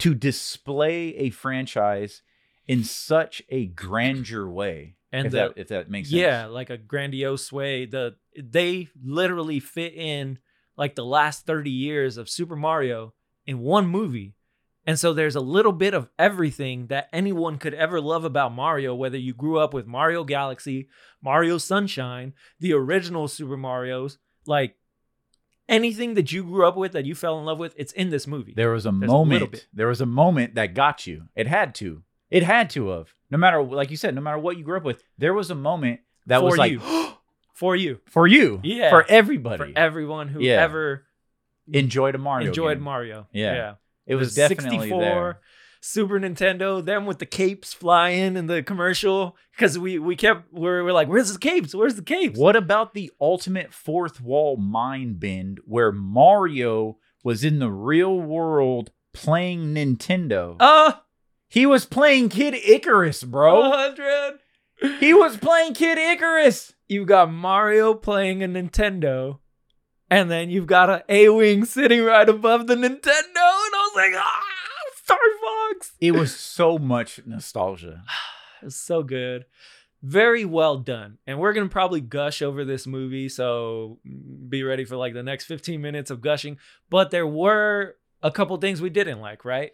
to 0.00 0.14
display 0.14 1.14
a 1.16 1.30
franchise 1.30 2.22
in 2.66 2.84
such 2.84 3.42
a 3.48 3.66
grandeur 3.66 4.48
way. 4.48 4.96
And 5.12 5.26
if, 5.26 5.32
the, 5.32 5.38
that, 5.38 5.52
if 5.56 5.68
that 5.68 5.90
makes 5.90 6.10
sense. 6.10 6.20
yeah, 6.20 6.46
like 6.46 6.70
a 6.70 6.76
grandiose 6.76 7.50
way. 7.50 7.84
The 7.86 8.16
they 8.40 8.88
literally 9.02 9.60
fit 9.60 9.94
in 9.94 10.38
like 10.76 10.94
the 10.94 11.04
last 11.04 11.46
30 11.46 11.70
years 11.70 12.16
of 12.16 12.28
Super 12.28 12.56
Mario 12.56 13.12
in 13.46 13.58
one 13.58 13.86
movie. 13.86 14.34
And 14.86 14.98
so 14.98 15.12
there's 15.12 15.36
a 15.36 15.40
little 15.40 15.72
bit 15.72 15.94
of 15.94 16.08
everything 16.18 16.86
that 16.86 17.08
anyone 17.12 17.58
could 17.58 17.74
ever 17.74 18.00
love 18.00 18.24
about 18.24 18.54
Mario, 18.54 18.94
whether 18.94 19.18
you 19.18 19.34
grew 19.34 19.58
up 19.58 19.74
with 19.74 19.86
Mario 19.86 20.24
Galaxy, 20.24 20.88
Mario 21.22 21.58
Sunshine, 21.58 22.32
the 22.60 22.72
original 22.72 23.28
Super 23.28 23.56
Mario's, 23.56 24.18
like 24.46 24.76
anything 25.70 26.14
that 26.14 26.32
you 26.32 26.42
grew 26.44 26.66
up 26.66 26.76
with 26.76 26.92
that 26.92 27.06
you 27.06 27.14
fell 27.14 27.38
in 27.38 27.44
love 27.46 27.58
with, 27.58 27.74
it's 27.78 27.92
in 27.92 28.10
this 28.10 28.26
movie. 28.26 28.52
There 28.54 28.70
was 28.72 28.84
a 28.84 28.90
There's 28.92 29.10
moment. 29.10 29.50
bit. 29.52 29.66
there 29.72 29.86
was 29.86 30.00
a 30.02 30.06
moment 30.06 30.54
that 30.56 30.74
got 30.74 31.06
you. 31.06 31.28
It 31.34 31.46
had 31.46 31.74
to. 31.76 32.02
It 32.30 32.42
had 32.42 32.68
to 32.70 32.88
have. 32.90 33.08
No 33.30 33.38
matter, 33.38 33.62
like 33.62 33.90
you 33.90 33.96
said, 33.96 34.14
no 34.14 34.20
matter 34.20 34.38
what 34.38 34.56
you 34.58 34.64
grew 34.64 34.76
up 34.76 34.84
with, 34.84 35.02
there 35.16 35.32
was 35.32 35.50
a 35.50 35.54
moment 35.54 36.00
that 36.26 36.38
For 36.40 36.44
was 36.44 36.58
like 36.58 36.72
you. 36.72 36.80
for 37.54 37.74
you, 37.76 38.00
for 38.06 38.26
you, 38.26 38.60
Yeah. 38.62 38.90
for 38.90 39.04
everybody, 39.08 39.72
for 39.72 39.78
everyone 39.78 40.28
who 40.28 40.40
Yeah. 40.40 40.62
ever 40.62 41.06
enjoyed 41.72 42.14
a 42.14 42.18
Mario. 42.18 42.48
enjoyed 42.48 42.76
game. 42.78 42.84
Mario. 42.84 43.26
Yeah. 43.32 43.54
yeah. 43.54 43.74
It 44.06 44.14
was 44.16 44.34
The 44.34 44.48
definitely 44.48 44.90
there. 44.90 45.40
Super 45.82 46.20
Nintendo, 46.20 46.84
them 46.84 47.06
with 47.06 47.18
the 47.18 47.26
capes 47.26 47.72
flying 47.72 48.36
in 48.36 48.46
the 48.46 48.62
commercial 48.62 49.36
because 49.52 49.78
we 49.78 49.98
we 49.98 50.14
kept 50.14 50.52
we're, 50.52 50.84
we're 50.84 50.92
like, 50.92 51.08
where's 51.08 51.32
the 51.32 51.38
capes? 51.38 51.74
Where's 51.74 51.94
the 51.94 52.02
capes? 52.02 52.38
What 52.38 52.54
about 52.54 52.92
the 52.92 53.10
ultimate 53.20 53.72
fourth 53.72 54.20
wall 54.20 54.56
mind 54.58 55.20
bend 55.20 55.60
where 55.64 55.90
Mario 55.90 56.98
was 57.24 57.44
in 57.44 57.58
the 57.60 57.70
real 57.70 58.20
world 58.20 58.90
playing 59.14 59.74
Nintendo? 59.74 60.56
Uh, 60.60 60.92
he 61.48 61.64
was 61.64 61.86
playing 61.86 62.28
Kid 62.28 62.54
Icarus, 62.54 63.22
bro. 63.24 63.70
hundred. 63.70 64.38
he 65.00 65.14
was 65.14 65.38
playing 65.38 65.74
Kid 65.74 65.96
Icarus. 65.96 66.74
You 66.88 67.06
got 67.06 67.32
Mario 67.32 67.94
playing 67.94 68.42
a 68.42 68.48
Nintendo, 68.48 69.38
and 70.10 70.30
then 70.30 70.50
you've 70.50 70.66
got 70.66 70.90
a 70.90 71.04
A 71.08 71.30
wing 71.30 71.64
sitting 71.64 72.02
right 72.02 72.28
above 72.28 72.66
the 72.66 72.74
Nintendo, 72.74 73.06
and 73.06 73.36
I 73.36 73.90
was 73.90 73.96
like, 73.96 74.12
ah, 74.14 74.42
Star 75.10 75.72
Fox. 75.72 75.92
It 76.00 76.12
was 76.12 76.34
so 76.34 76.78
much 76.78 77.20
nostalgia. 77.26 78.04
It's 78.62 78.76
so 78.76 79.02
good. 79.02 79.46
very 80.02 80.44
well 80.44 80.76
done. 80.76 81.16
And 81.26 81.38
we're 81.38 81.54
gonna 81.54 81.68
probably 81.70 82.02
gush 82.02 82.42
over 82.42 82.62
this 82.62 82.86
movie, 82.86 83.30
so 83.30 83.98
be 84.48 84.62
ready 84.62 84.84
for 84.84 84.96
like 84.96 85.14
the 85.14 85.22
next 85.22 85.46
15 85.46 85.80
minutes 85.80 86.10
of 86.10 86.20
gushing. 86.20 86.58
But 86.90 87.10
there 87.10 87.26
were 87.26 87.96
a 88.22 88.30
couple 88.30 88.54
things 88.58 88.82
we 88.82 88.90
didn't 88.90 89.20
like, 89.20 89.46
right? 89.46 89.72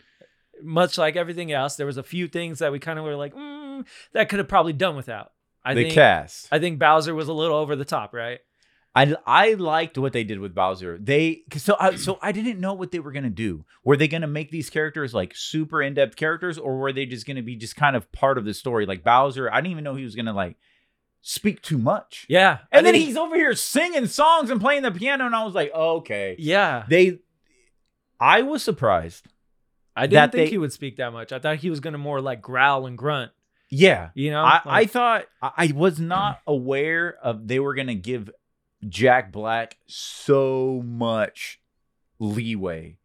Much 0.62 0.98
like 0.98 1.16
everything 1.16 1.50
else, 1.50 1.74
there 1.74 1.86
was 1.86 1.96
a 1.96 2.04
few 2.04 2.28
things 2.28 2.60
that 2.60 2.70
we 2.70 2.78
kind 2.78 2.98
of 2.98 3.04
were 3.04 3.16
like, 3.16 3.34
mm, 3.34 3.84
that 4.12 4.28
could 4.28 4.38
have 4.38 4.48
probably 4.48 4.72
done 4.72 4.94
without. 4.94 5.32
I 5.64 5.74
the 5.74 5.82
think 5.82 5.94
cast. 5.94 6.46
I 6.52 6.60
think 6.60 6.78
Bowser 6.78 7.12
was 7.14 7.26
a 7.26 7.32
little 7.32 7.56
over 7.56 7.74
the 7.74 7.84
top, 7.84 8.14
right? 8.14 8.38
I 8.96 9.14
I 9.26 9.54
liked 9.54 9.98
what 9.98 10.12
they 10.14 10.24
did 10.24 10.40
with 10.40 10.54
Bowser. 10.54 10.96
They 10.98 11.42
so 11.56 11.76
I, 11.78 11.96
so 11.96 12.18
I 12.22 12.32
didn't 12.32 12.58
know 12.58 12.72
what 12.72 12.90
they 12.90 12.98
were 12.98 13.12
gonna 13.12 13.28
do. 13.30 13.64
Were 13.84 13.96
they 13.96 14.08
gonna 14.08 14.26
make 14.26 14.50
these 14.50 14.70
characters 14.70 15.12
like 15.14 15.34
super 15.36 15.82
in 15.82 15.94
depth 15.94 16.16
characters, 16.16 16.56
or 16.58 16.78
were 16.78 16.92
they 16.92 17.04
just 17.06 17.26
gonna 17.26 17.42
be 17.42 17.56
just 17.56 17.76
kind 17.76 17.94
of 17.94 18.10
part 18.10 18.38
of 18.38 18.44
the 18.46 18.54
story? 18.54 18.86
Like 18.86 19.04
Bowser, 19.04 19.52
I 19.52 19.56
didn't 19.60 19.72
even 19.72 19.84
know 19.84 19.94
he 19.94 20.04
was 20.04 20.16
gonna 20.16 20.32
like 20.32 20.56
speak 21.20 21.60
too 21.60 21.76
much. 21.78 22.24
Yeah. 22.28 22.58
And 22.72 22.86
then 22.86 22.94
he's 22.94 23.16
over 23.16 23.36
here 23.36 23.54
singing 23.54 24.06
songs 24.06 24.48
and 24.48 24.60
playing 24.60 24.82
the 24.82 24.92
piano, 24.92 25.26
and 25.26 25.34
I 25.36 25.44
was 25.44 25.54
like, 25.54 25.74
okay. 25.74 26.36
yeah. 26.38 26.84
They, 26.88 27.18
I 28.18 28.42
was 28.42 28.62
surprised. 28.62 29.26
I 29.94 30.06
didn't 30.06 30.32
think 30.32 30.46
they- 30.46 30.50
he 30.50 30.58
would 30.58 30.72
speak 30.72 30.96
that 30.96 31.12
much. 31.12 31.32
I 31.32 31.38
thought 31.38 31.56
he 31.58 31.68
was 31.70 31.80
gonna 31.80 31.98
more 31.98 32.20
like 32.20 32.40
growl 32.40 32.86
and 32.86 32.96
grunt. 32.96 33.32
Yeah, 33.68 34.10
You 34.14 34.30
know, 34.30 34.42
I, 34.44 34.60
I 34.64 34.84
thought 34.86 35.24
I 35.42 35.50
I 35.56 35.72
was 35.74 35.98
not 35.98 36.38
aware 36.46 37.16
of 37.22 37.48
they 37.48 37.58
were 37.58 37.74
gonna 37.74 37.96
give 37.96 38.30
Jack 38.88 39.32
Black 39.32 39.78
so 39.86 40.82
much 40.84 41.60
leeway 42.18 42.98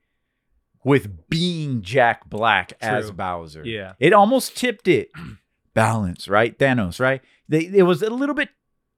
with 0.83 1.29
being 1.29 1.81
Jack 1.81 2.29
Black 2.29 2.73
as 2.81 3.11
Bowser. 3.11 3.63
yeah, 3.65 3.93
It 3.99 4.13
almost 4.13 4.57
tipped 4.57 4.87
it. 4.87 5.09
Balance, 5.73 6.27
right? 6.27 6.57
Thanos, 6.57 6.99
right? 6.99 7.21
They 7.47 7.65
it 7.65 7.83
was 7.83 8.01
a 8.01 8.09
little 8.09 8.35
bit 8.35 8.49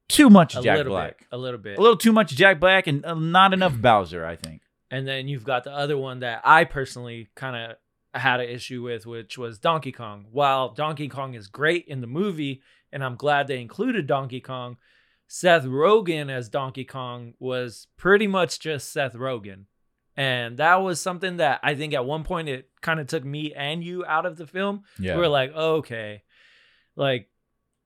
too 0.09 0.29
much 0.29 0.55
a 0.55 0.61
Jack 0.61 0.85
Black. 0.85 1.19
bit, 1.19 1.27
a 1.31 1.37
little 1.37 1.59
bit. 1.59 1.77
A 1.77 1.81
little 1.81 1.97
too 1.97 2.11
much 2.11 2.31
Jack 2.35 2.59
Black 2.59 2.87
and 2.87 3.05
uh, 3.05 3.13
not 3.13 3.53
enough 3.53 3.73
Bowser, 3.81 4.25
I 4.25 4.35
think. 4.35 4.61
And 4.89 5.07
then 5.07 5.27
you've 5.27 5.43
got 5.43 5.63
the 5.63 5.71
other 5.71 5.97
one 5.97 6.19
that 6.19 6.41
I 6.43 6.63
personally 6.65 7.29
kind 7.35 7.55
of 7.55 7.77
had 8.21 8.39
an 8.39 8.49
issue 8.49 8.81
with, 8.83 9.05
which 9.05 9.37
was 9.37 9.57
Donkey 9.59 9.91
Kong. 9.91 10.25
While 10.31 10.69
Donkey 10.73 11.09
Kong 11.09 11.33
is 11.33 11.47
great 11.47 11.85
in 11.87 12.01
the 12.01 12.07
movie, 12.07 12.61
and 12.91 13.03
I'm 13.03 13.15
glad 13.15 13.47
they 13.47 13.59
included 13.59 14.05
Donkey 14.07 14.39
Kong, 14.39 14.77
Seth 15.35 15.63
Rogen 15.63 16.29
as 16.29 16.47
Donkey 16.47 16.85
Kong 16.85 17.33
was 17.39 17.87
pretty 17.97 18.27
much 18.27 18.59
just 18.59 18.91
Seth 18.91 19.13
Rogen. 19.15 19.63
And 20.15 20.57
that 20.57 20.75
was 20.75 20.99
something 20.99 21.37
that 21.37 21.59
I 21.63 21.73
think 21.73 21.95
at 21.95 22.05
one 22.05 22.23
point 22.23 22.49
it 22.49 22.69
kind 22.81 22.99
of 22.99 23.07
took 23.07 23.25
me 23.25 23.51
and 23.51 23.83
you 23.83 24.05
out 24.05 24.27
of 24.27 24.37
the 24.37 24.45
film. 24.45 24.83
Yeah. 24.99 25.15
We 25.15 25.21
were 25.21 25.27
like, 25.27 25.51
okay, 25.55 26.21
like 26.95 27.29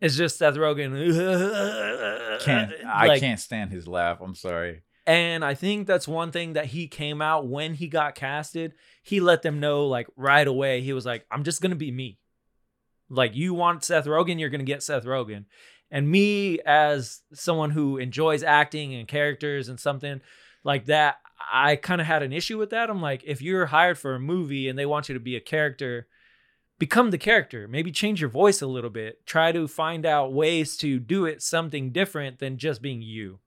it's 0.01 0.17
just 0.17 0.37
Seth 0.37 0.55
Rogen. 0.55 0.91
can't 2.41 2.73
I 2.85 3.07
Like, 3.07 3.21
can't 3.21 3.39
stand 3.39 3.71
his 3.71 3.87
laugh. 3.87 4.19
I'm 4.19 4.35
sorry. 4.35 4.81
and 5.05 5.45
I 5.45 5.53
think 5.53 5.87
that's 5.87 6.05
one 6.05 6.33
thing 6.33 6.51
that 6.51 6.65
he 6.65 6.89
came 6.89 7.21
out 7.21 7.47
when 7.47 7.75
he 7.75 7.87
got 7.87 8.13
casted. 8.15 8.73
He 9.03 9.21
let 9.21 9.41
them 9.41 9.61
know 9.61 9.87
like 9.87 10.07
right 10.17 10.45
away. 10.45 10.81
He 10.81 10.91
was 10.91 11.05
like, 11.05 11.25
I'm 11.31 11.45
just 11.45 11.61
going 11.61 11.69
to 11.71 11.77
be 11.77 11.91
me. 11.91 12.19
Like, 13.09 13.37
you 13.37 13.53
want 13.53 13.85
Seth 13.85 14.05
Rogen, 14.05 14.37
you're 14.37 14.49
going 14.49 14.59
to 14.59 14.65
get 14.65 14.83
Seth 14.83 15.05
Rogen. 15.05 15.45
And 15.89 16.09
me, 16.09 16.59
as 16.65 17.21
someone 17.33 17.71
who 17.71 17.97
enjoys 17.97 18.43
acting 18.43 18.93
and 18.93 19.07
characters 19.07 19.69
and 19.69 19.79
something 19.79 20.21
like 20.63 20.85
that, 20.85 21.17
I 21.51 21.75
kind 21.77 22.01
of 22.01 22.07
had 22.07 22.23
an 22.23 22.33
issue 22.33 22.57
with 22.57 22.71
that. 22.71 22.89
I'm 22.89 23.01
like, 23.01 23.23
if 23.25 23.41
you're 23.41 23.67
hired 23.67 23.97
for 23.97 24.15
a 24.15 24.19
movie 24.19 24.67
and 24.67 24.77
they 24.77 24.85
want 24.85 25.07
you 25.07 25.13
to 25.13 25.19
be 25.19 25.35
a 25.35 25.39
character, 25.41 26.07
become 26.79 27.11
the 27.11 27.17
character. 27.17 27.67
Maybe 27.67 27.91
change 27.91 28.19
your 28.19 28.29
voice 28.29 28.61
a 28.61 28.67
little 28.67 28.89
bit. 28.89 29.25
Try 29.25 29.51
to 29.53 29.67
find 29.67 30.05
out 30.05 30.33
ways 30.33 30.75
to 30.77 30.99
do 30.99 31.25
it 31.25 31.41
something 31.41 31.91
different 31.91 32.39
than 32.39 32.57
just 32.57 32.81
being 32.81 33.01
you. 33.01 33.39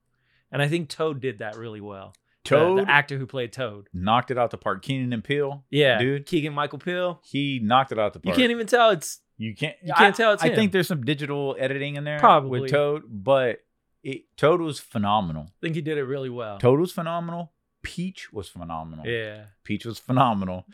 And 0.51 0.63
I 0.63 0.69
think 0.69 0.89
Toad 0.89 1.21
did 1.21 1.39
that 1.39 1.57
really 1.57 1.81
well. 1.81 2.15
Toad 2.45 2.87
the, 2.87 2.91
actor 2.91 3.19
who 3.19 3.27
played 3.27 3.53
Toad. 3.53 3.89
knocked 3.93 4.31
it 4.31 4.39
out 4.39 4.51
the 4.51 4.57
park. 4.57 4.83
Keenan 4.83 5.13
and 5.13 5.23
Peele, 5.23 5.63
Yeah, 5.71 5.99
dude. 5.99 6.25
Keegan 6.27 6.55
Michael 6.55 6.79
Peel. 6.79 7.21
he 7.23 7.61
knocked 7.63 7.93
it 7.93 7.99
out 7.99 8.15
the 8.15 8.21
park. 8.21 8.35
You 8.35 8.41
can't 8.41 8.51
even 8.51 8.67
tell 8.67 8.91
it's 8.91 9.21
You 9.41 9.55
can't. 9.55 9.75
You 9.83 9.95
can't 9.95 10.15
I, 10.15 10.17
tell 10.17 10.33
it's 10.35 10.43
I 10.43 10.49
him. 10.49 10.55
think 10.55 10.73
there's 10.73 10.87
some 10.87 11.03
digital 11.03 11.57
editing 11.59 11.97
in 11.97 12.05
there, 12.05 12.19
Probably. 12.19 12.61
with 12.61 12.71
Toad, 12.71 13.05
but 13.09 13.61
it, 14.03 14.25
Toad 14.37 14.61
was 14.61 14.79
phenomenal. 14.79 15.45
I 15.49 15.61
think 15.63 15.77
he 15.77 15.81
did 15.81 15.97
it 15.97 16.05
really 16.05 16.29
well. 16.29 16.59
Toad 16.59 16.79
was 16.79 16.93
phenomenal. 16.93 17.51
Peach 17.83 18.31
was 18.35 18.49
phenomenal. 18.49 19.07
Yeah. 19.07 19.45
Peach 19.65 19.87
was 19.87 19.99
phenomenal. 19.99 20.67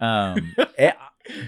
Um, 0.00 0.54
eh, 0.78 0.92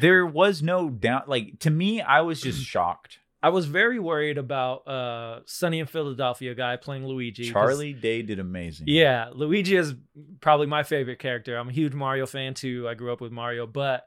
there 0.01 0.27
was 0.27 0.63
no 0.63 0.91
doubt. 0.91 1.31
Like 1.31 1.59
to 1.61 1.71
me, 1.71 2.03
I 2.03 2.21
was 2.21 2.43
just 2.43 2.63
shocked. 2.65 3.21
I 3.43 3.49
was 3.49 3.65
very 3.65 3.99
worried 3.99 4.37
about 4.37 4.87
uh 4.87 5.41
Sunny 5.47 5.79
in 5.79 5.87
Philadelphia 5.87 6.55
guy 6.55 6.77
playing 6.77 7.07
Luigi. 7.07 7.51
Charlie 7.51 7.95
Day 7.95 8.21
did 8.21 8.39
amazing. 8.39 8.87
Yeah, 8.91 9.31
Luigi 9.33 9.77
is 9.77 9.95
probably 10.43 10.67
my 10.67 10.83
favorite 10.83 11.21
character. 11.21 11.57
I'm 11.57 11.71
a 11.71 11.73
huge 11.73 11.95
Mario 11.95 12.27
fan 12.27 12.53
too. 12.53 12.87
I 12.87 12.93
grew 12.93 13.15
up 13.15 13.23
with 13.23 13.33
Mario, 13.33 13.67
but 13.67 14.07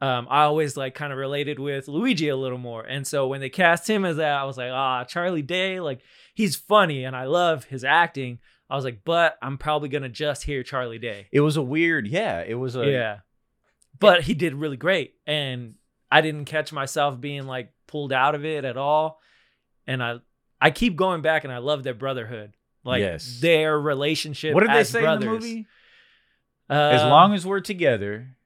um, 0.00 0.26
I 0.30 0.42
always 0.44 0.76
like 0.76 0.94
kind 0.94 1.12
of 1.12 1.18
related 1.18 1.58
with 1.58 1.88
Luigi 1.88 2.28
a 2.28 2.36
little 2.36 2.58
more. 2.58 2.82
And 2.84 3.06
so 3.06 3.26
when 3.26 3.40
they 3.40 3.50
cast 3.50 3.88
him 3.88 4.04
as 4.04 4.16
that, 4.18 4.38
I 4.38 4.44
was 4.44 4.56
like, 4.56 4.70
ah, 4.72 5.04
Charlie 5.04 5.42
Day, 5.42 5.80
like 5.80 6.00
he's 6.34 6.54
funny 6.56 7.04
and 7.04 7.16
I 7.16 7.24
love 7.24 7.64
his 7.64 7.82
acting. 7.84 8.38
I 8.70 8.76
was 8.76 8.84
like, 8.84 9.00
but 9.04 9.36
I'm 9.42 9.58
probably 9.58 9.88
gonna 9.88 10.08
just 10.08 10.44
hear 10.44 10.62
Charlie 10.62 10.98
Day. 10.98 11.26
It 11.32 11.40
was 11.40 11.56
a 11.56 11.62
weird. 11.62 12.06
Yeah, 12.06 12.44
it 12.46 12.54
was 12.54 12.76
a. 12.76 12.86
yeah, 12.86 13.18
but 13.98 14.22
he 14.22 14.34
did 14.34 14.54
really 14.54 14.76
great, 14.76 15.14
and 15.26 15.74
I 16.10 16.20
didn't 16.20 16.44
catch 16.44 16.72
myself 16.72 17.18
being 17.20 17.46
like 17.46 17.72
pulled 17.86 18.12
out 18.12 18.34
of 18.34 18.44
it 18.44 18.64
at 18.66 18.76
all. 18.76 19.20
And 19.86 20.02
I, 20.02 20.16
I 20.60 20.70
keep 20.70 20.96
going 20.96 21.22
back, 21.22 21.44
and 21.44 21.52
I 21.52 21.58
love 21.58 21.82
their 21.82 21.94
brotherhood, 21.94 22.52
like 22.84 23.00
Yes. 23.00 23.40
their 23.40 23.80
relationship. 23.80 24.52
What 24.54 24.60
did 24.60 24.70
they 24.70 24.84
say 24.84 25.00
brothers. 25.00 25.24
in 25.24 25.30
the 25.30 25.34
movie? 25.38 25.66
Uh, 26.68 26.74
As 26.74 27.02
long 27.02 27.32
as 27.32 27.46
we're 27.46 27.60
together, 27.60 28.36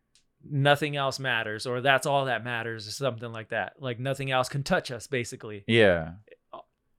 nothing 0.48 0.96
else 0.96 1.18
matters, 1.18 1.66
or 1.66 1.80
that's 1.80 2.06
all 2.06 2.24
that 2.26 2.44
matters, 2.44 2.86
or 2.88 2.90
something 2.90 3.32
like 3.32 3.50
that. 3.50 3.74
Like 3.80 3.98
nothing 4.00 4.30
else 4.30 4.48
can 4.48 4.62
touch 4.62 4.90
us, 4.90 5.06
basically. 5.06 5.64
yeah. 5.66 6.12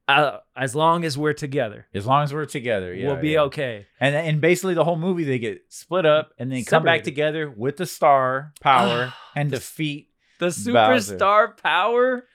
Uh, 0.06 0.40
as 0.54 0.76
long 0.76 1.06
as 1.06 1.18
we're 1.18 1.32
together, 1.32 1.88
As 1.94 2.06
long 2.06 2.24
as 2.26 2.34
we're 2.34 2.44
together, 2.46 2.94
yeah, 2.94 3.08
we'll 3.08 3.16
be 3.22 3.30
yeah. 3.32 3.44
okay. 3.44 3.88
And 4.02 4.14
and 4.14 4.42
basically 4.42 4.74
the 4.74 4.84
whole 4.84 4.98
movie 4.98 5.24
they 5.24 5.40
get 5.40 5.62
split 5.70 6.06
up 6.06 6.32
and 6.38 6.52
then 6.52 6.66
come 6.66 6.84
back 6.84 7.04
together 7.04 7.50
with 7.50 7.78
the 7.78 7.86
star 7.86 8.52
power 8.60 9.14
and 9.36 9.50
defeat. 9.50 10.10
The 10.40 10.48
Bowser. 10.48 11.16
superstar 11.16 11.56
power. 11.58 12.26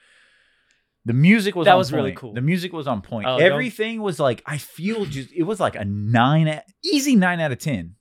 The 1.05 1.13
music 1.13 1.55
was 1.55 1.65
That 1.65 1.75
was 1.77 1.93
really 1.93 2.13
cool. 2.13 2.33
The 2.33 2.41
music 2.41 2.73
was 2.73 2.87
on 2.87 3.01
point. 3.03 3.27
Oh, 3.27 3.37
don't- 3.37 3.41
Everything 3.51 4.01
was 4.01 4.19
like 4.19 4.41
I 4.47 4.57
feel 4.57 5.05
just 5.05 5.31
it 5.31 5.43
was 5.43 5.59
like 5.59 5.75
a 5.75 5.85
nine 5.85 6.61
easy 6.83 7.15
nine 7.15 7.39
out 7.39 7.51
of 7.51 7.59
ten. 7.59 7.95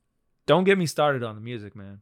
Don't 0.47 0.65
get 0.65 0.79
me 0.79 0.87
started 0.87 1.23
on 1.23 1.35
the 1.35 1.43
music, 1.43 1.77
man. 1.77 2.01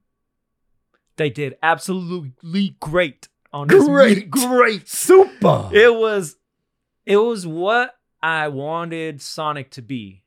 They 1.16 1.30
did 1.30 1.56
absolutely 1.62 2.76
great 2.80 3.28
on 3.52 3.68
this 3.68 3.88
music. 3.88 4.30
great, 4.30 4.88
super. 4.88 5.70
It 5.72 5.94
was 5.94 6.36
it 7.04 7.16
was 7.16 7.46
what 7.46 7.94
I 8.22 8.48
wanted 8.48 9.22
Sonic 9.22 9.70
to 9.72 9.82
be. 9.82 10.22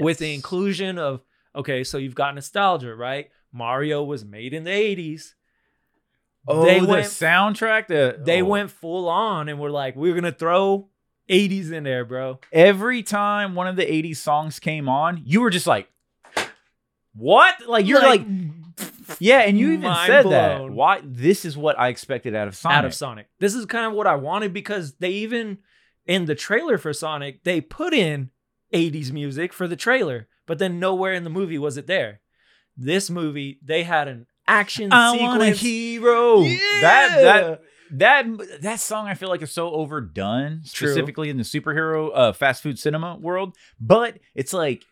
With 0.00 0.18
the 0.18 0.34
inclusion 0.34 0.98
of 0.98 1.22
okay, 1.54 1.84
so 1.84 1.98
you've 1.98 2.14
got 2.16 2.34
nostalgia, 2.34 2.94
right? 2.94 3.30
Mario 3.52 4.02
was 4.02 4.24
made 4.24 4.52
in 4.52 4.64
the 4.64 4.70
80s. 4.70 5.34
oh, 6.48 6.64
they 6.64 6.80
the 6.80 6.86
went- 6.86 7.06
soundtrack. 7.06 7.86
The 7.86 8.18
They 8.20 8.42
oh. 8.42 8.46
went 8.46 8.70
full 8.72 9.08
on 9.08 9.48
and 9.48 9.60
were 9.60 9.70
like, 9.70 9.94
we're 9.94 10.14
gonna 10.14 10.32
throw 10.32 10.88
80s 11.30 11.70
in 11.70 11.84
there, 11.84 12.04
bro. 12.04 12.40
every 12.52 13.02
time 13.04 13.54
one 13.54 13.66
of 13.68 13.76
the 13.76 13.84
'80s 13.86 14.16
songs 14.16 14.58
came 14.58 14.88
on. 14.88 15.22
You 15.24 15.40
were 15.42 15.50
just 15.50 15.66
like, 15.66 15.88
what? 17.14 17.54
Like 17.68 17.86
you're 17.86 18.02
like, 18.02 18.26
yeah, 19.18 19.40
and 19.40 19.58
you 19.58 19.68
even 19.72 19.82
mind 19.82 20.06
said 20.06 20.26
that. 20.30 20.58
blown. 20.58 20.74
Why? 20.74 21.00
This 21.04 21.44
is 21.44 21.56
what 21.56 21.78
I 21.78 21.88
expected 21.88 22.34
out 22.34 22.48
of 22.48 22.56
Sonic. 22.56 22.76
out 22.78 22.84
of 22.84 22.94
Sonic. 22.94 23.26
This 23.40 23.54
is 23.54 23.66
kind 23.66 23.86
of 23.86 23.92
what 23.92 24.06
I 24.06 24.16
wanted 24.16 24.52
because 24.52 24.94
they 24.94 25.10
even 25.10 25.58
in 26.06 26.26
the 26.26 26.34
trailer 26.34 26.78
for 26.78 26.92
Sonic, 26.92 27.44
they 27.44 27.60
put 27.60 27.94
in 27.94 28.30
80s 28.72 29.12
music 29.12 29.52
for 29.52 29.66
the 29.68 29.76
trailer, 29.76 30.28
but 30.46 30.58
then 30.58 30.78
nowhere 30.78 31.12
in 31.12 31.24
the 31.24 31.30
movie 31.30 31.58
was 31.58 31.76
it 31.76 31.86
there. 31.86 32.20
This 32.76 33.08
movie, 33.08 33.58
they 33.62 33.84
had 33.84 34.08
an 34.08 34.26
action 34.46 34.92
I 34.92 35.16
want 35.16 35.42
a 35.42 35.54
sequence. 35.54 35.60
hero. 35.60 36.40
Yeah. 36.40 36.58
That 36.80 37.20
that 37.22 37.60
that 37.90 38.62
that 38.62 38.80
song 38.80 39.06
I 39.06 39.14
feel 39.14 39.28
like 39.28 39.42
is 39.42 39.52
so 39.52 39.70
overdone, 39.70 40.62
True. 40.66 40.88
specifically 40.88 41.30
in 41.30 41.36
the 41.36 41.44
superhero 41.44 42.10
uh, 42.12 42.32
fast 42.32 42.62
food 42.62 42.78
cinema 42.78 43.16
world. 43.16 43.56
But 43.80 44.18
it's 44.34 44.52
like 44.52 44.84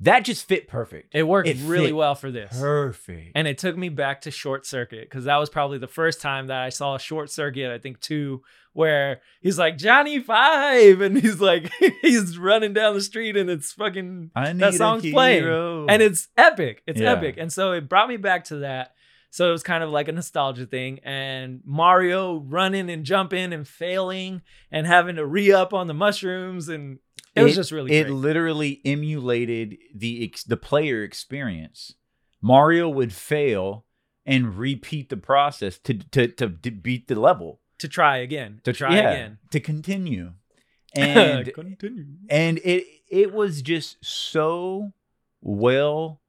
that 0.00 0.20
just 0.24 0.46
fit 0.46 0.68
perfect. 0.68 1.14
it 1.14 1.22
worked 1.22 1.48
it 1.48 1.56
really 1.62 1.92
well 1.92 2.14
for 2.14 2.30
this. 2.30 2.58
perfect. 2.58 3.32
And 3.34 3.48
it 3.48 3.58
took 3.58 3.76
me 3.76 3.88
back 3.88 4.20
to 4.22 4.30
Short 4.30 4.66
Circuit 4.66 5.02
because 5.08 5.24
that 5.24 5.36
was 5.36 5.48
probably 5.48 5.78
the 5.78 5.86
first 5.88 6.20
time 6.20 6.48
that 6.48 6.60
I 6.62 6.68
saw 6.68 6.94
a 6.96 6.98
Short 6.98 7.30
Circuit, 7.30 7.72
I 7.72 7.78
think 7.78 8.00
two, 8.00 8.42
where 8.74 9.22
he's 9.40 9.58
like, 9.58 9.78
Johnny 9.78 10.20
Five, 10.20 11.00
and 11.06 11.16
he's 11.18 11.40
like, 11.40 11.72
he's 12.02 12.36
running 12.36 12.74
down 12.74 12.92
the 12.94 13.00
street 13.00 13.36
and 13.36 13.48
it's 13.48 13.72
fucking 13.72 14.32
I 14.36 14.52
need 14.52 14.60
that 14.60 14.74
a 14.74 14.76
song's 14.76 15.10
playing. 15.10 15.44
hero. 15.44 15.86
and 15.88 16.02
it's 16.02 16.28
epic. 16.36 16.82
It's 16.86 17.00
Yeah. 17.00 17.12
epic. 17.12 17.36
And 17.38 17.50
so 17.52 17.72
it 17.72 17.88
brought 17.88 18.08
me 18.08 18.18
back 18.18 18.44
to 18.44 18.56
that. 18.56 18.92
So 19.30 19.48
it 19.48 19.52
was 19.52 19.62
kind 19.62 19.82
of 19.84 19.90
like 19.90 20.08
a 20.08 20.12
nostalgia 20.12 20.64
thing. 20.66 21.00
And 21.04 21.60
Mario 21.64 22.38
running 22.38 22.88
and 22.90 23.04
jumping 23.04 23.52
and 23.52 23.66
failing 23.68 24.40
and 24.70 24.86
having 24.86 25.16
to 25.16 25.26
re 25.26 25.52
up 25.52 25.74
on 25.74 25.88
the 25.88 25.94
mushrooms. 25.94 26.68
And 26.68 26.98
it, 27.36 27.44
was 27.44 27.54
just 27.54 27.72
really 27.72 27.92
it 27.92 28.04
great. 28.04 28.14
literally 28.14 28.80
emulated 28.84 29.76
the 29.94 30.24
ex- 30.24 30.44
the 30.44 30.56
player 30.56 31.02
experience. 31.02 31.94
Mario 32.42 32.88
would 32.88 33.12
fail 33.12 33.84
and 34.24 34.56
repeat 34.58 35.08
the 35.08 35.16
process 35.16 35.78
to 35.80 35.94
to 36.10 36.28
to, 36.28 36.48
to 36.50 36.70
beat 36.70 37.08
the 37.08 37.14
level 37.14 37.60
to 37.78 37.88
try 37.88 38.18
again. 38.18 38.60
To 38.64 38.72
try 38.72 38.94
yeah, 38.96 39.10
again. 39.10 39.38
to 39.50 39.60
continue. 39.60 40.32
And 40.96 41.52
Continue. 41.52 42.06
and 42.30 42.58
it 42.64 42.84
it 43.10 43.34
was 43.34 43.60
just 43.60 44.02
so 44.02 44.94
well 45.42 46.22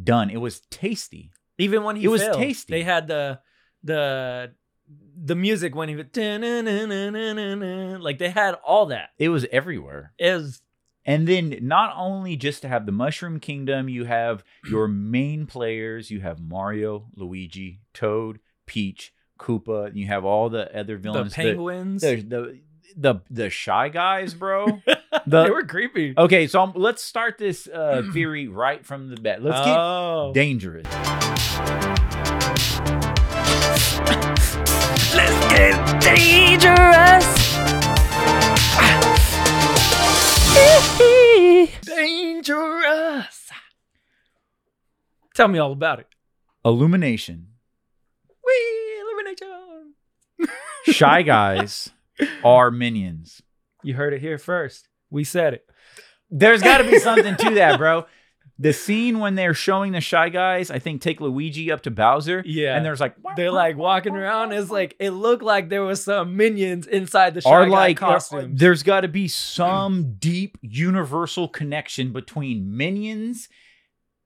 done. 0.00 0.30
It 0.30 0.36
was 0.36 0.60
tasty. 0.70 1.32
Even 1.58 1.82
when 1.82 1.96
he 1.96 2.04
It 2.04 2.08
was 2.08 2.22
tasty. 2.36 2.72
They 2.72 2.82
had 2.84 3.08
the 3.08 3.40
the 3.82 4.52
the 5.22 5.34
music 5.34 5.74
when 5.74 5.88
he 5.88 5.96
like 8.00 8.18
they 8.18 8.30
had 8.30 8.54
all 8.64 8.86
that. 8.86 9.10
It 9.18 9.28
was 9.28 9.46
everywhere. 9.52 10.12
It 10.18 10.34
was 10.34 10.62
And 11.04 11.26
then 11.26 11.58
not 11.62 11.94
only 11.96 12.36
just 12.36 12.62
to 12.62 12.68
have 12.68 12.86
the 12.86 12.92
Mushroom 12.92 13.40
Kingdom, 13.40 13.88
you 13.88 14.04
have 14.04 14.44
your 14.68 14.88
main 14.88 15.46
players. 15.46 16.10
You 16.10 16.20
have 16.20 16.40
Mario, 16.40 17.06
Luigi, 17.14 17.80
Toad, 17.92 18.40
Peach, 18.66 19.12
Koopa. 19.38 19.88
And 19.88 19.96
you 19.96 20.06
have 20.06 20.24
all 20.24 20.48
the 20.48 20.74
other 20.76 20.96
villains. 20.96 21.34
the 21.34 21.42
penguins. 21.42 22.02
The 22.02 22.16
the 22.16 22.60
the, 22.96 23.16
the 23.30 23.50
shy 23.50 23.88
guys, 23.88 24.34
bro. 24.34 24.80
they 25.26 25.50
were 25.50 25.64
creepy. 25.64 26.14
okay, 26.16 26.46
so 26.46 26.60
um, 26.60 26.72
let's 26.74 27.02
start 27.04 27.38
this 27.38 27.68
uh, 27.68 28.02
theory 28.12 28.48
right 28.48 28.84
from 28.84 29.10
the 29.10 29.20
bat. 29.20 29.42
Let's 29.42 29.64
get 29.64 29.76
oh. 29.76 30.32
dangerous. 30.34 30.86
Dangerous. 36.00 37.40
dangerous. 41.84 43.50
Tell 45.34 45.48
me 45.48 45.58
all 45.58 45.72
about 45.72 46.00
it. 46.00 46.06
Illumination. 46.64 47.48
Wee, 48.44 49.00
illumination. 49.00 49.94
Shy 50.84 51.22
guys 51.22 51.90
are 52.44 52.70
minions. 52.70 53.42
You 53.82 53.94
heard 53.94 54.12
it 54.12 54.20
here 54.20 54.38
first. 54.38 54.88
We 55.10 55.24
said 55.24 55.54
it. 55.54 55.66
There's 56.30 56.62
got 56.62 56.78
to 56.78 56.84
be 56.84 56.98
something 56.98 57.36
to 57.36 57.54
that, 57.56 57.78
bro. 57.78 58.06
The 58.62 58.74
scene 58.74 59.20
when 59.20 59.36
they're 59.36 59.54
showing 59.54 59.92
the 59.92 60.02
shy 60.02 60.28
guys, 60.28 60.70
I 60.70 60.78
think, 60.78 61.00
take 61.00 61.18
Luigi 61.18 61.72
up 61.72 61.80
to 61.84 61.90
Bowser. 61.90 62.42
Yeah. 62.44 62.76
And 62.76 62.84
there's 62.84 63.00
like, 63.00 63.14
They're 63.34 63.50
like 63.50 63.78
walking 63.78 64.14
around. 64.14 64.52
It's 64.52 64.70
like 64.70 64.94
it 65.00 65.12
looked 65.12 65.42
like 65.42 65.70
there 65.70 65.82
was 65.82 66.04
some 66.04 66.36
minions 66.36 66.86
inside 66.86 67.32
the 67.32 67.40
shy 67.40 67.48
are 67.48 67.64
guy 67.64 67.70
like, 67.70 68.02
are- 68.02 68.20
there's 68.48 68.82
got 68.82 69.00
to 69.00 69.08
be 69.08 69.28
some 69.28 70.16
deep 70.18 70.58
universal 70.60 71.48
connection 71.48 72.12
between 72.12 72.76
minions 72.76 73.48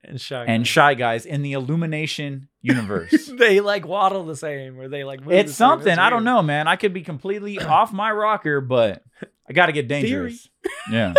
and 0.03 0.21
shy 0.21 0.45
and 0.47 0.65
guys. 0.65 0.69
shy 0.69 0.95
guys 0.95 1.27
in 1.27 1.43
the 1.43 1.53
Illumination 1.53 2.49
universe. 2.61 3.31
they 3.39 3.61
like 3.61 3.87
waddle 3.87 4.25
the 4.25 4.35
same, 4.37 4.81
or 4.81 4.89
they 4.89 5.05
like 5.05 5.21
it's 5.29 5.55
something. 5.55 5.97
I 5.97 6.11
don't 6.11 6.25
know, 6.25 6.43
man. 6.43 6.67
I 6.67 6.75
could 6.75 6.93
be 6.93 7.03
completely 7.03 7.59
off 7.61 7.93
my 7.93 8.11
rocker, 8.11 8.61
but 8.61 9.05
I 9.49 9.53
got 9.53 9.67
to 9.67 9.73
get 9.73 9.87
dangerous. 9.87 10.49
Yeah. 10.91 11.15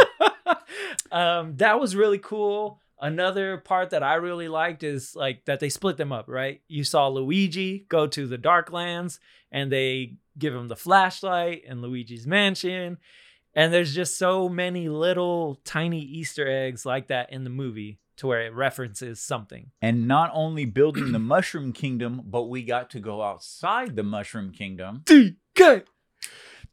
um, 1.12 1.55
that 1.57 1.79
was 1.79 1.95
really 1.95 2.19
cool. 2.19 2.79
Another 3.05 3.57
part 3.57 3.91
that 3.91 4.03
I 4.03 4.15
really 4.15 4.47
liked 4.47 4.83
is 4.83 5.15
like 5.15 5.45
that 5.45 5.59
they 5.59 5.69
split 5.69 5.97
them 5.97 6.12
up, 6.12 6.25
right? 6.27 6.62
You 6.67 6.83
saw 6.83 7.07
Luigi 7.07 7.85
go 7.88 8.07
to 8.07 8.25
the 8.27 8.38
Darklands 8.38 9.19
and 9.51 9.71
they 9.71 10.15
give 10.38 10.53
him 10.55 10.67
the 10.67 10.75
flashlight 10.75 11.63
and 11.67 11.81
Luigi's 11.81 12.25
mansion. 12.25 12.97
And 13.53 13.71
there's 13.71 13.93
just 13.95 14.17
so 14.17 14.50
many 14.50 14.89
little 14.89 15.62
tiny 15.63 16.01
Easter 16.01 16.47
eggs 16.47 16.85
like 16.85 17.07
that 17.07 17.31
in 17.31 17.43
the 17.43 17.50
movie 17.50 18.00
to 18.17 18.27
where 18.27 18.41
it 18.45 18.53
references 18.53 19.19
something. 19.21 19.71
and 19.81 20.07
not 20.07 20.31
only 20.33 20.65
building 20.65 21.12
the 21.12 21.19
Mushroom 21.35 21.74
Kingdom, 21.74 22.21
but 22.25 22.43
we 22.43 22.63
got 22.63 22.89
to 22.91 23.00
go 23.00 23.22
outside 23.22 23.96
the 23.96 24.03
Mushroom 24.03 24.51
Kingdom. 24.51 25.01
DK 25.05 25.83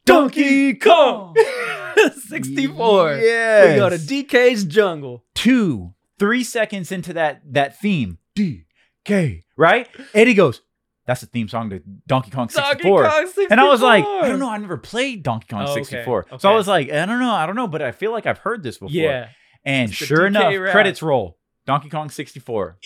Donkey 0.05 0.73
Kong 0.75 1.35
64. 2.27 3.13
Yes. 3.15 3.69
We 3.69 3.75
go 3.77 3.89
to 3.89 3.97
DK's 3.97 4.63
jungle. 4.65 5.23
two, 5.35 5.93
three 6.19 6.43
seconds 6.43 6.91
into 6.91 7.13
that 7.13 7.41
that 7.53 7.79
theme, 7.79 8.17
DK, 8.37 9.43
right? 9.57 9.87
Eddie 10.13 10.33
goes, 10.33 10.61
"That's 11.05 11.21
the 11.21 11.27
theme 11.27 11.47
song 11.47 11.69
to 11.71 11.81
Donkey 12.07 12.31
Kong 12.31 12.49
64." 12.49 13.03
Donkey 13.03 13.09
Kong 13.17 13.25
64. 13.27 13.47
And 13.51 13.59
I 13.61 13.67
was 13.69 13.81
like, 13.81 14.05
I 14.05 14.27
don't 14.27 14.39
know, 14.39 14.49
I 14.49 14.57
never 14.57 14.77
played 14.77 15.23
Donkey 15.23 15.47
Kong 15.49 15.61
Oh, 15.67 15.71
okay, 15.71 15.83
64. 15.83 16.25
So 16.29 16.35
okay. 16.35 16.47
I 16.49 16.55
was 16.55 16.67
like, 16.67 16.91
I 16.91 17.05
don't 17.05 17.19
know, 17.19 17.33
I 17.33 17.45
don't 17.45 17.55
know, 17.55 17.67
but 17.67 17.81
I 17.81 17.91
feel 17.91 18.11
like 18.11 18.25
I've 18.25 18.39
heard 18.39 18.63
this 18.63 18.77
before. 18.77 18.91
Yeah. 18.91 19.29
And 19.65 19.89
It's 19.89 19.97
sure 19.97 20.25
enough, 20.25 20.53
rap. 20.57 20.71
credits 20.71 21.01
roll. 21.01 21.37
Donkey 21.65 21.89
Kong 21.89 22.09
64. 22.09 22.77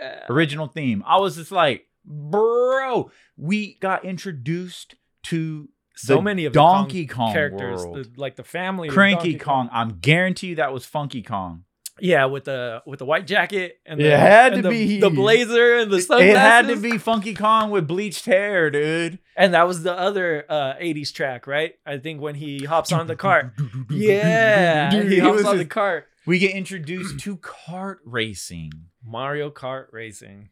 Yeah. 0.00 0.24
Original 0.28 0.66
theme. 0.66 1.04
I 1.06 1.18
was 1.18 1.36
just 1.36 1.52
like, 1.52 1.86
bro, 2.04 3.10
we 3.36 3.74
got 3.80 4.04
introduced 4.04 4.96
to 5.24 5.68
So 5.94 6.16
the 6.16 6.22
many 6.22 6.44
of 6.44 6.52
the 6.52 6.58
Donkey 6.58 7.06
Kong 7.06 7.26
Kong 7.26 7.32
characters, 7.32 7.80
world. 7.84 7.96
the, 7.96 8.20
like 8.20 8.34
the 8.36 8.42
family. 8.44 8.88
of 8.88 8.94
Cranky 8.94 9.32
Donkey 9.32 9.38
Kong. 9.38 9.68
I'm 9.72 9.98
guarantee 10.00 10.48
you 10.48 10.54
that 10.56 10.72
was 10.72 10.84
Funky 10.84 11.22
Kong. 11.22 11.64
Yeah, 12.00 12.26
with 12.26 12.44
the 12.44 12.82
with 12.86 12.98
the 13.00 13.04
white 13.04 13.26
jacket 13.26 13.78
and 13.86 13.98
the, 14.00 14.06
It 14.12 14.18
had 14.18 14.54
to 14.54 14.62
the, 14.62 14.68
be. 14.70 15.00
the 15.00 15.10
blazer 15.10 15.76
and 15.78 15.90
the 15.90 16.00
sunglasses. 16.00 16.30
It 16.34 16.38
had 16.38 16.68
to 16.68 16.76
be 16.76 16.98
Funky 16.98 17.34
Kong 17.34 17.70
with 17.70 17.86
bleached 17.88 18.24
hair, 18.26 18.70
dude. 18.70 19.18
and 19.36 19.54
that 19.54 19.66
was 19.66 19.82
the 19.82 19.92
other 19.98 20.44
uh, 20.48 20.74
'80s 20.74 21.12
track, 21.12 21.46
right? 21.46 21.74
I 21.86 21.98
think 21.98 22.20
when 22.20 22.34
he 22.34 22.64
hops 22.64 22.92
on 22.92 23.06
the 23.06 23.16
cart. 23.26 23.52
Yeah, 23.90 25.02
he 25.02 25.18
hops 25.18 25.44
on 25.44 25.58
the 25.58 25.64
cart. 25.64 26.06
We 26.26 26.38
get 26.38 26.54
introduced 26.54 27.20
to 27.20 27.36
kart 27.38 27.96
racing. 28.04 28.72
Mario 29.04 29.50
Kart 29.50 29.86
Racing. 29.92 30.50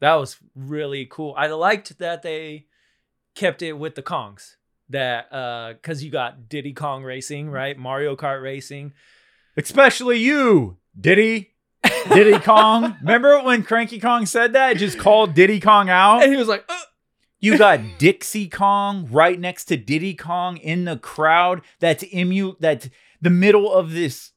That 0.00 0.14
was 0.16 0.36
really 0.56 1.06
cool. 1.08 1.34
I 1.38 1.46
liked 1.46 1.98
that 2.00 2.22
they 2.22 2.66
kept 3.36 3.62
it 3.62 3.74
with 3.74 3.94
the 3.94 4.02
Kongs. 4.02 4.56
That 4.88 5.32
uh 5.32 5.74
cuz 5.82 6.02
you 6.02 6.10
got 6.10 6.48
Diddy 6.48 6.72
Kong 6.72 7.04
Racing, 7.04 7.48
right? 7.50 7.78
Mario 7.78 8.16
Kart 8.16 8.42
Racing. 8.42 8.92
Especially 9.56 10.18
you, 10.18 10.78
Diddy. 10.98 11.52
Diddy 12.12 12.38
Kong. 12.44 12.96
Remember 13.00 13.42
when 13.42 13.62
Cranky 13.62 13.98
Kong 14.00 14.26
said 14.26 14.52
that? 14.54 14.76
Just 14.76 14.98
called 14.98 15.34
Diddy 15.34 15.60
Kong 15.60 15.88
out. 15.88 16.22
And 16.22 16.32
he 16.32 16.36
was 16.38 16.48
like, 16.48 16.64
uh, 16.68 16.78
You 17.40 17.56
got 17.58 17.80
Dixie 17.98 18.48
Kong 18.48 19.08
right 19.10 19.38
next 19.38 19.66
to 19.66 19.76
Diddy 19.76 20.14
Kong 20.14 20.56
in 20.56 20.84
the 20.84 20.96
crowd. 20.96 21.62
That's 21.80 22.04
emu. 22.12 22.54
That's 22.60 22.88
the 23.20 23.30
middle 23.30 23.72
of 23.72 23.92
this 23.92 24.32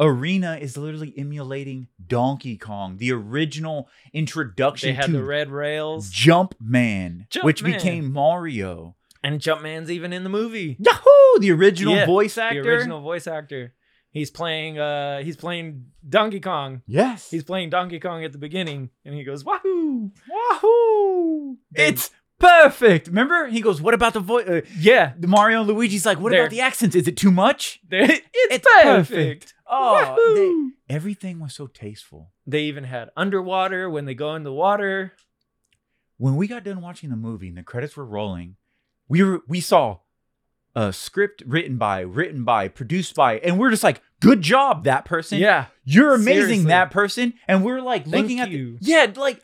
arena 0.00 0.58
is 0.60 0.76
literally 0.76 1.14
emulating 1.16 1.88
Donkey 2.04 2.56
Kong, 2.56 2.96
the 2.96 3.12
original 3.12 3.88
introduction 4.12 4.90
they 4.90 4.94
had 4.94 5.06
to 5.06 5.12
the 5.12 5.24
red 5.24 5.50
rails. 5.50 6.08
Jump 6.10 6.54
Jumpman, 6.62 7.26
which 7.42 7.62
Jumpman. 7.62 7.72
became 7.74 8.12
Mario. 8.12 8.96
And 9.22 9.40
Jumpman's 9.40 9.90
even 9.90 10.12
in 10.12 10.24
the 10.24 10.30
movie. 10.30 10.76
Yahoo! 10.80 11.38
The 11.38 11.52
original 11.52 11.94
Yeah, 11.94 12.06
voice 12.06 12.34
The 12.34 12.58
original 12.58 13.00
voice 13.00 13.26
actor. 13.26 13.74
He's 14.12 14.30
playing 14.30 14.78
uh 14.78 15.22
he's 15.22 15.36
playing 15.36 15.86
Donkey 16.08 16.38
Kong. 16.40 16.82
Yes. 16.86 17.30
He's 17.30 17.42
playing 17.44 17.70
Donkey 17.70 17.98
Kong 17.98 18.22
at 18.24 18.32
the 18.32 18.38
beginning 18.38 18.90
and 19.04 19.14
he 19.14 19.24
goes, 19.24 19.44
"Wahoo!" 19.44 20.10
Wahoo! 20.28 21.56
It's 21.74 22.10
perfect. 22.38 23.08
Remember? 23.08 23.46
He 23.48 23.60
goes, 23.60 23.80
"What 23.80 23.94
about 23.94 24.12
the 24.12 24.20
voice?" 24.20 24.46
Uh, 24.46 24.60
Yeah, 24.78 25.14
the 25.18 25.28
Mario 25.28 25.60
and 25.62 25.68
Luigi's 25.70 26.04
like, 26.06 26.20
"What 26.20 26.30
They're- 26.30 26.42
about 26.42 26.50
the 26.50 26.60
accents? 26.60 26.94
Is 26.94 27.08
it 27.08 27.16
too 27.16 27.30
much?" 27.30 27.80
it's, 27.90 28.26
It's 28.34 28.66
perfect. 28.82 29.08
perfect. 29.10 29.54
Oh, 29.66 30.72
they- 30.88 30.94
everything 30.94 31.40
was 31.40 31.54
so 31.54 31.66
tasteful. 31.66 32.32
They 32.46 32.64
even 32.64 32.84
had 32.84 33.08
underwater 33.16 33.88
when 33.88 34.04
they 34.04 34.14
go 34.14 34.34
in 34.34 34.42
the 34.42 34.52
water. 34.52 35.12
When 36.18 36.36
we 36.36 36.46
got 36.46 36.64
done 36.64 36.82
watching 36.82 37.08
the 37.10 37.16
movie 37.16 37.48
and 37.48 37.56
the 37.56 37.62
credits 37.62 37.96
were 37.96 38.04
rolling, 38.04 38.56
we 39.08 39.22
were 39.24 39.40
we 39.48 39.60
saw 39.60 39.98
a 40.74 40.92
script 40.92 41.42
written 41.46 41.76
by, 41.76 42.00
written 42.00 42.44
by, 42.44 42.68
produced 42.68 43.14
by, 43.14 43.38
and 43.38 43.58
we're 43.58 43.70
just 43.70 43.84
like, 43.84 44.00
"Good 44.20 44.42
job, 44.42 44.84
that 44.84 45.04
person." 45.04 45.38
Yeah, 45.38 45.66
You're 45.84 46.14
amazing, 46.14 46.42
Seriously. 46.42 46.64
that 46.68 46.90
person. 46.90 47.34
And 47.48 47.64
we're 47.64 47.80
like 47.82 48.04
Thank 48.04 48.22
looking 48.22 48.40
at 48.40 48.48
the- 48.48 48.56
you. 48.56 48.78
yeah, 48.80 49.12
like 49.16 49.40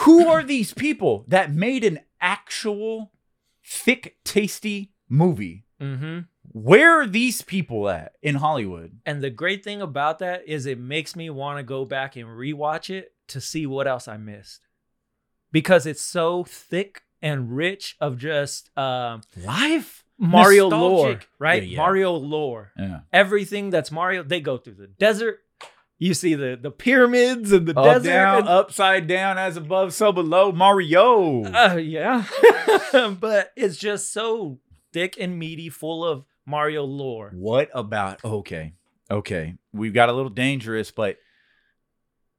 who 0.00 0.28
are 0.28 0.42
these 0.42 0.72
people 0.74 1.24
that 1.28 1.52
made 1.52 1.82
an 1.84 2.00
actual 2.20 3.12
thick, 3.64 4.16
tasty 4.24 4.92
movie? 5.08 5.64
mm-hmm. 5.80 6.20
Where 6.52 7.00
are 7.00 7.06
these 7.06 7.42
people 7.42 7.88
at 7.88 8.12
in 8.22 8.34
Hollywood? 8.36 8.98
And 9.06 9.22
the 9.22 9.30
great 9.30 9.62
thing 9.62 9.80
about 9.80 10.18
that 10.18 10.42
is 10.48 10.66
it 10.66 10.78
makes 10.80 11.14
me 11.14 11.30
want 11.30 11.58
to 11.58 11.62
go 11.62 11.84
back 11.84 12.16
and 12.16 12.26
rewatch 12.26 12.90
it 12.90 13.12
to 13.28 13.40
see 13.40 13.66
what 13.66 13.86
else 13.86 14.08
I 14.08 14.16
missed. 14.16 14.66
Because 15.52 15.86
it's 15.86 16.02
so 16.02 16.42
thick 16.42 17.02
and 17.22 17.54
rich 17.56 17.96
of 18.00 18.18
just 18.18 18.76
um, 18.76 19.20
Life? 19.44 20.04
Mario 20.20 20.68
lore, 20.68 21.18
right? 21.38 21.62
Yeah, 21.62 21.68
yeah. 21.70 21.76
Mario 21.78 22.12
lore. 22.12 22.72
Yeah. 22.78 23.00
Everything 23.12 23.70
that's 23.70 23.90
Mario, 23.90 24.22
they 24.22 24.40
go 24.40 24.58
through 24.58 24.74
the 24.74 24.86
desert. 24.86 25.38
You 25.98 26.14
see 26.14 26.34
the 26.34 26.58
the 26.60 26.70
pyramids 26.70 27.52
and 27.52 27.66
the 27.66 27.78
Up, 27.78 27.84
desert. 27.96 28.08
down, 28.08 28.38
and- 28.40 28.48
upside 28.48 29.06
down, 29.06 29.38
as 29.38 29.56
above, 29.56 29.92
so 29.94 30.12
below. 30.12 30.52
Mario. 30.52 31.44
Uh, 31.44 31.76
yeah, 31.76 32.24
but 33.20 33.50
it's 33.56 33.76
just 33.76 34.12
so 34.12 34.58
thick 34.92 35.16
and 35.18 35.38
meaty, 35.38 35.68
full 35.68 36.04
of 36.04 36.24
Mario 36.46 36.84
lore. 36.84 37.30
What 37.34 37.68
about 37.74 38.24
okay? 38.24 38.74
Okay. 39.10 39.56
We've 39.72 39.92
got 39.94 40.08
a 40.08 40.12
little 40.12 40.30
dangerous, 40.30 40.90
but 40.90 41.16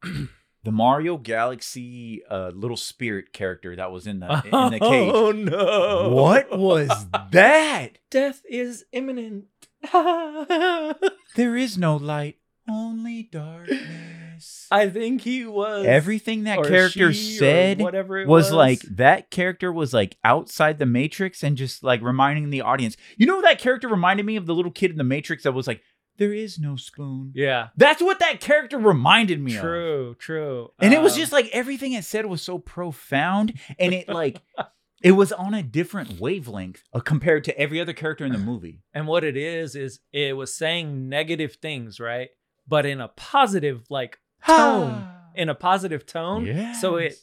the 0.63 0.71
Mario 0.71 1.17
Galaxy 1.17 2.21
uh 2.29 2.51
little 2.53 2.77
spirit 2.77 3.33
character 3.33 3.75
that 3.75 3.91
was 3.91 4.07
in 4.07 4.19
the 4.19 4.41
in 4.45 4.71
the 4.71 4.79
cage. 4.79 5.11
Oh 5.13 5.31
no! 5.31 6.09
What 6.09 6.57
was 6.57 6.89
that? 7.31 7.97
Death 8.09 8.41
is 8.49 8.85
imminent. 8.91 9.45
There 11.35 11.55
is 11.55 11.77
no 11.77 11.95
light, 11.95 12.39
only 12.69 13.23
darkness. 13.23 14.67
I 14.69 14.89
think 14.89 15.21
he 15.21 15.45
was 15.45 15.85
Everything 15.85 16.43
that 16.43 16.63
character 16.63 17.13
said 17.13 17.79
whatever 17.79 18.17
it 18.19 18.27
was, 18.27 18.45
was, 18.45 18.53
like 18.53 18.81
that 18.81 19.31
character 19.31 19.71
was 19.71 19.93
like 19.93 20.17
outside 20.23 20.77
the 20.79 20.85
matrix 20.85 21.43
and 21.43 21.55
just 21.55 21.83
like 21.83 22.01
reminding 22.01 22.49
the 22.49 22.61
audience. 22.61 22.97
You 23.17 23.27
know 23.27 23.41
that 23.41 23.59
character 23.59 23.87
reminded 23.87 24.25
me 24.25 24.35
of 24.35 24.45
the 24.45 24.53
little 24.55 24.71
kid 24.71 24.91
in 24.91 24.97
the 24.97 25.03
matrix 25.03 25.43
that 25.43 25.53
was 25.53 25.67
like, 25.67 25.81
There 26.21 26.33
is 26.33 26.59
no 26.59 26.75
spoon. 26.75 27.31
yeah, 27.33 27.69
That's 27.75 27.99
what 28.01 28.19
that 28.19 28.39
character 28.41 28.77
reminded 28.77 29.41
me 29.41 29.55
of. 29.55 29.61
true, 29.61 30.15
true. 30.19 30.69
And 30.79 30.93
it 30.93 31.01
was 31.01 31.13
Um, 31.13 31.19
just 31.19 31.31
like 31.31 31.49
everything 31.51 31.93
it 31.93 32.05
said 32.05 32.27
was 32.27 32.43
so 32.43 32.59
profound 32.59 33.57
and 33.79 33.91
it 33.93 34.07
like 34.07 34.39
it 35.03 35.13
was 35.13 35.31
on 35.31 35.55
a 35.55 35.63
different 35.63 36.19
wavelength 36.19 36.83
uh, 36.93 36.99
compared 36.99 37.43
to 37.45 37.57
every 37.59 37.81
other 37.81 37.93
character 37.93 38.23
in 38.23 38.31
the 38.33 38.37
movie. 38.37 38.83
And 38.93 39.07
what 39.07 39.23
it 39.23 39.35
is 39.35 39.75
is 39.75 39.99
it 40.11 40.37
was 40.37 40.53
saying 40.53 41.09
negative 41.09 41.55
things, 41.55 41.99
right? 41.99 42.29
But 42.67 42.85
in 42.85 43.01
a 43.01 43.07
positive 43.07 43.85
like 43.89 44.19
tone, 44.45 45.07
in 45.33 45.49
a 45.49 45.55
positive 45.55 46.05
tone. 46.05 46.45
Yeah. 46.45 46.73
So 46.73 46.97
it 46.97 47.15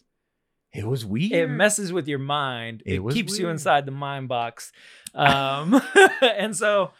it 0.72 0.86
was 0.86 1.04
weird. 1.06 1.32
it 1.32 1.46
messes 1.48 1.92
with 1.92 2.08
your 2.08 2.18
mind. 2.18 2.82
It 2.84 3.00
It, 3.00 3.12
keeps 3.14 3.38
you 3.38 3.48
inside 3.48 3.86
the 3.86 3.92
mind 3.92 4.26
box. 4.28 4.72
Um 5.14 5.80
and 6.20 6.54
so 6.54 6.90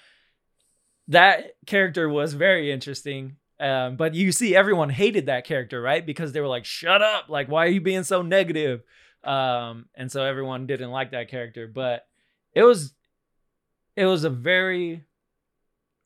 that 1.09 1.53
character 1.67 2.09
was 2.09 2.35
very 2.35 2.71
interesting. 2.71 3.37
Um, 3.61 3.97
but 3.97 4.15
you 4.15 4.31
see 4.31 4.55
everyone 4.55 4.89
hated 4.89 5.27
that 5.27 5.45
character, 5.45 5.83
right? 5.83 6.05
Because 6.05 6.33
they 6.33 6.41
were 6.41 6.47
like, 6.47 6.65
shut 6.65 7.03
up, 7.03 7.29
like, 7.29 7.49
why 7.49 7.65
are 7.67 7.71
you 7.71 7.81
being 7.81 8.05
so 8.05 8.23
negative? 8.23 8.83
Um, 9.25 9.87
and 9.97 10.13
so 10.13 10.23
everyone 10.23 10.67
didn't 10.67 10.91
like 10.93 11.11
that 11.11 11.29
character. 11.29 11.67
But 11.67 12.07
it 12.55 12.63
was 12.63 12.95
it 13.97 14.07
was 14.07 14.23
a 14.25 14.31
very 14.31 15.05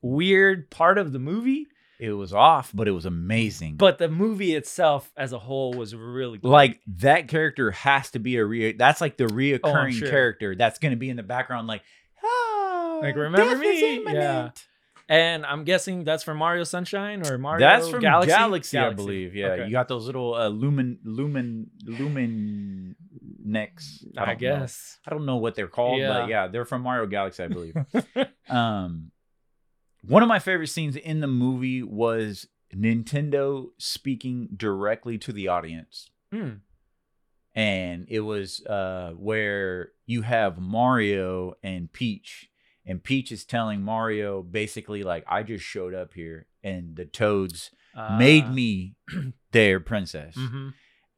weird 0.01 0.71
part 0.71 0.97
of 0.99 1.12
the 1.12 1.19
movie. 1.19 1.67
It 2.01 2.12
was 2.12 2.33
off, 2.33 2.73
but 2.75 2.88
it 2.88 2.93
was 2.93 3.05
amazing. 3.07 3.77
But 3.77 3.99
the 3.99 4.09
movie 4.09 4.55
itself 4.55 5.12
as 5.17 5.33
a 5.33 5.38
whole 5.38 5.73
was 5.75 5.95
really 5.95 6.38
good. 6.38 6.49
like 6.49 6.81
that 6.97 7.29
character 7.29 7.71
has 7.71 8.11
to 8.12 8.19
be 8.19 8.37
a 8.38 8.45
re 8.45 8.73
that's 8.73 9.01
like 9.01 9.17
the 9.19 9.27
reoccurring 9.27 9.93
sure. 9.93 10.09
character 10.09 10.57
that's 10.57 10.79
going 10.79 10.93
to 10.93 10.97
be 10.97 11.11
in 11.11 11.17
the 11.17 11.23
background 11.23 11.69
like 11.69 11.83
oh, 12.25 13.01
Like, 13.03 13.15
remember 13.15 13.57
me? 13.57 13.97
imminent." 13.99 14.17
Yeah. 14.17 14.51
And 15.09 15.45
I'm 15.45 15.65
guessing 15.65 16.05
that's 16.05 16.23
from 16.23 16.38
Mario 16.38 16.65
Sunshine 16.65 17.27
or 17.27 17.37
Mario 17.38 17.61
that's 17.61 17.88
from 17.88 18.01
Galaxy, 18.01 18.31
Galaxy, 18.33 18.79
I 18.79 18.91
believe. 18.91 19.35
Yeah, 19.35 19.47
Okay. 19.49 19.65
you 19.67 19.73
got 19.73 19.88
those 19.88 20.07
little 20.07 20.35
uh, 20.35 20.49
lumen, 20.49 20.99
lumen, 21.05 21.71
lumen 21.85 22.97
necks. 23.45 24.05
I, 24.17 24.27
don't 24.27 24.29
know. 24.43 24.59
guess. 24.61 24.99
I 25.07 25.11
don't 25.11 25.27
know 25.27 25.37
what 25.37 25.55
they're 25.55 25.69
called, 25.69 25.99
Yeah. 26.01 26.12
but 26.21 26.29
yeah, 26.29 26.47
they're 26.47 26.65
from 26.65 26.83
Mario 26.83 27.07
Galaxy, 27.07 27.43
I 27.43 27.49
believe. 27.49 27.75
um, 28.49 29.11
one 30.07 30.23
of 30.23 30.29
my 30.29 30.38
favorite 30.38 30.69
scenes 30.69 30.97
in 30.97 31.21
the 31.21 31.27
movie 31.27 31.83
was 31.83 32.47
Nintendo 32.75 33.67
speaking 33.79 34.49
directly 34.57 35.19
to 35.19 35.33
the 35.33 35.49
audience. 35.49 36.09
Hmm. 36.33 36.51
and 37.55 38.07
it 38.09 38.21
was 38.21 38.65
uh 38.65 39.12
where 39.19 39.91
you 40.07 40.23
have 40.23 40.59
Mario 40.59 41.53
and 41.62 41.93
Peach 41.93 42.49
and 42.87 43.03
Peach 43.03 43.31
is 43.33 43.45
telling 43.45 43.83
Mario 43.83 44.42
basically 44.42 45.03
like 45.03 45.25
I 45.29 45.42
just 45.42 45.64
showed 45.64 45.95
up 45.95 46.14
here 46.14 46.47
and 46.64 46.97
the 46.97 47.05
Toads 47.05 47.71
made 48.18 48.45
Uh, 48.45 48.51
me 48.53 48.95
their 49.53 49.81
princess. 49.81 50.35
mhm. 50.37 50.75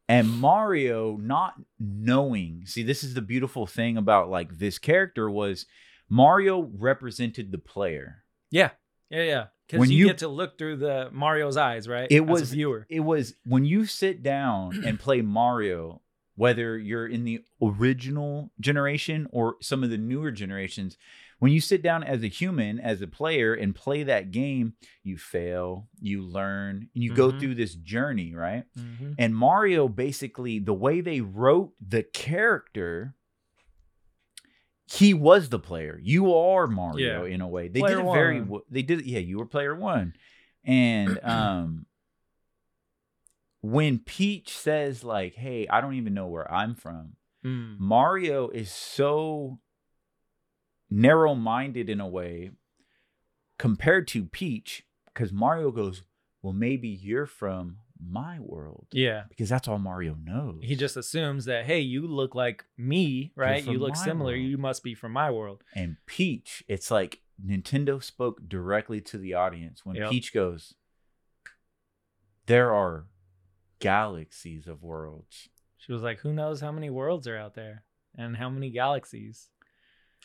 And 0.09 0.29
Mario 0.31 1.17
not 1.17 1.55
knowing, 1.79 2.63
see 2.67 2.83
this 2.83 3.03
is 3.03 3.15
the 3.15 3.23
beautiful 3.23 3.67
thing 3.67 3.97
about 3.97 4.29
like 4.29 4.59
this 4.59 4.79
character 4.79 5.31
was 5.31 5.65
Mario 6.11 6.71
represented 6.77 7.53
the 7.53 7.59
player. 7.59 8.25
Yeah. 8.51 8.71
Yeah, 9.11 9.23
yeah. 9.23 9.45
Because 9.67 9.91
you, 9.91 9.99
you- 10.01 10.07
get 10.07 10.19
to 10.19 10.29
look 10.29 10.59
through 10.59 10.77
the 10.77 11.09
Mario's 11.13 11.57
eyes, 11.57 11.89
right? 11.89 12.07
It 12.11 12.23
As 12.23 12.29
was- 12.29 12.43
a 12.53 12.55
viewer. 12.55 12.87
It 12.91 13.01
was 13.01 13.35
when 13.47 13.65
you 13.65 13.87
sit 13.87 14.23
down 14.23 14.83
and 14.85 15.01
play 15.01 15.23
Mario, 15.23 16.03
whether 16.37 16.77
you're 16.77 17.07
in 17.07 17.25
the 17.25 17.43
original 17.63 18.51
generation 18.61 19.27
or 19.31 19.57
some 19.63 19.83
of 19.85 19.91
the 19.91 19.97
newer 19.99 20.31
generations, 20.31 20.99
when 21.39 21.53
you 21.53 21.61
sit 21.61 21.83
down 21.83 22.03
as 22.03 22.23
a 22.23 22.29
human, 22.29 22.79
as 22.79 23.03
a 23.03 23.07
player, 23.07 23.55
and 23.55 23.75
play 23.75 24.03
that 24.05 24.31
game, 24.31 24.75
you 25.03 25.19
fail, 25.19 25.89
you 26.01 26.23
learn, 26.23 26.89
and 26.95 27.03
you 27.05 27.13
go 27.13 27.31
Mhm. 27.31 27.41
through 27.41 27.55
this 27.57 27.75
journey, 27.75 28.35
right? 28.35 28.65
Mhm. 28.77 29.15
And 29.19 29.35
Mario 29.37 29.89
basically, 29.89 30.59
the 30.59 30.75
way 30.75 31.01
they 31.01 31.21
wrote 31.21 31.75
the 31.81 32.03
character, 32.03 33.15
he 34.87 35.15
was 35.15 35.49
the 35.49 35.59
player. 35.59 35.99
You 36.03 36.35
are 36.35 36.67
Mario 36.67 37.25
Yeah. 37.25 37.35
in 37.35 37.41
a 37.41 37.49
way. 37.49 37.69
They 37.69 37.81
Player 37.81 37.97
did 37.99 38.07
it 38.07 38.13
very. 38.13 38.41
one. 38.43 38.61
They 38.71 38.83
did. 38.83 39.07
Yeah, 39.07 39.21
you 39.21 39.39
were 39.39 39.47
player 39.47 39.75
one, 39.75 40.15
and 40.63 41.19
um, 41.25 41.87
when 43.61 43.99
Peach 43.99 44.51
says 44.57 45.03
like, 45.03 45.35
"Hey, 45.35 45.67
I 45.69 45.81
don't 45.81 45.95
even 45.95 46.15
know 46.15 46.27
where 46.29 46.51
I'm 46.53 46.75
from," 46.75 47.17
Mm. 47.45 47.79
Mario 47.79 48.49
is 48.51 48.71
so 48.71 49.59
narrow-minded 50.91 51.89
in 51.89 52.01
a 52.01 52.09
way 52.09 52.51
compared 53.59 54.09
to 54.09 54.25
Peach, 54.25 54.85
because 55.07 55.33
Mario 55.33 55.71
goes, 55.71 56.03
"Well, 56.43 56.53
maybe 56.53 56.89
you're 56.89 57.27
from 57.27 57.79
my 57.99 58.39
world." 58.41 58.89
Yeah. 58.93 59.25
because 59.29 59.49
that's 59.49 59.69
all 59.69 59.79
Mario 59.79 60.15
knows. 60.23 60.61
He 60.63 60.77
just 60.77 60.97
assumes 60.97 61.45
that, 61.47 61.65
hey, 61.65 61.81
you 61.81 62.07
look 62.07 62.35
like 62.35 62.65
me, 62.77 63.33
right? 63.37 63.65
You 63.65 63.79
look 63.79 63.97
similar. 63.97 64.33
world. 64.33 64.45
You 64.45 64.59
must 64.59 64.83
be 64.83 64.95
from 64.95 65.13
my 65.13 65.31
world. 65.31 65.63
and 65.75 65.97
Peach, 66.07 66.63
it's 66.69 66.91
like 66.91 67.21
Nintendo 67.45 68.03
spoke 68.03 68.49
directly 68.49 69.01
to 69.03 69.19
the 69.19 69.35
audience 69.35 69.85
when 69.87 69.97
Yep. 69.97 70.11
Peach 70.11 70.33
goes, 70.35 70.75
"There 72.47 72.73
are 72.75 73.07
galaxies 73.79 74.67
of 74.67 74.83
worlds." 74.83 75.49
She 75.77 75.93
was 75.93 76.03
like, 76.03 76.21
who 76.21 76.33
knows 76.33 76.61
how 76.61 76.73
many 76.73 76.89
worlds 76.91 77.27
are 77.29 77.37
out 77.37 77.55
there 77.55 77.85
and 78.17 78.37
how 78.39 78.49
many 78.49 78.71
galaxies? 78.71 79.51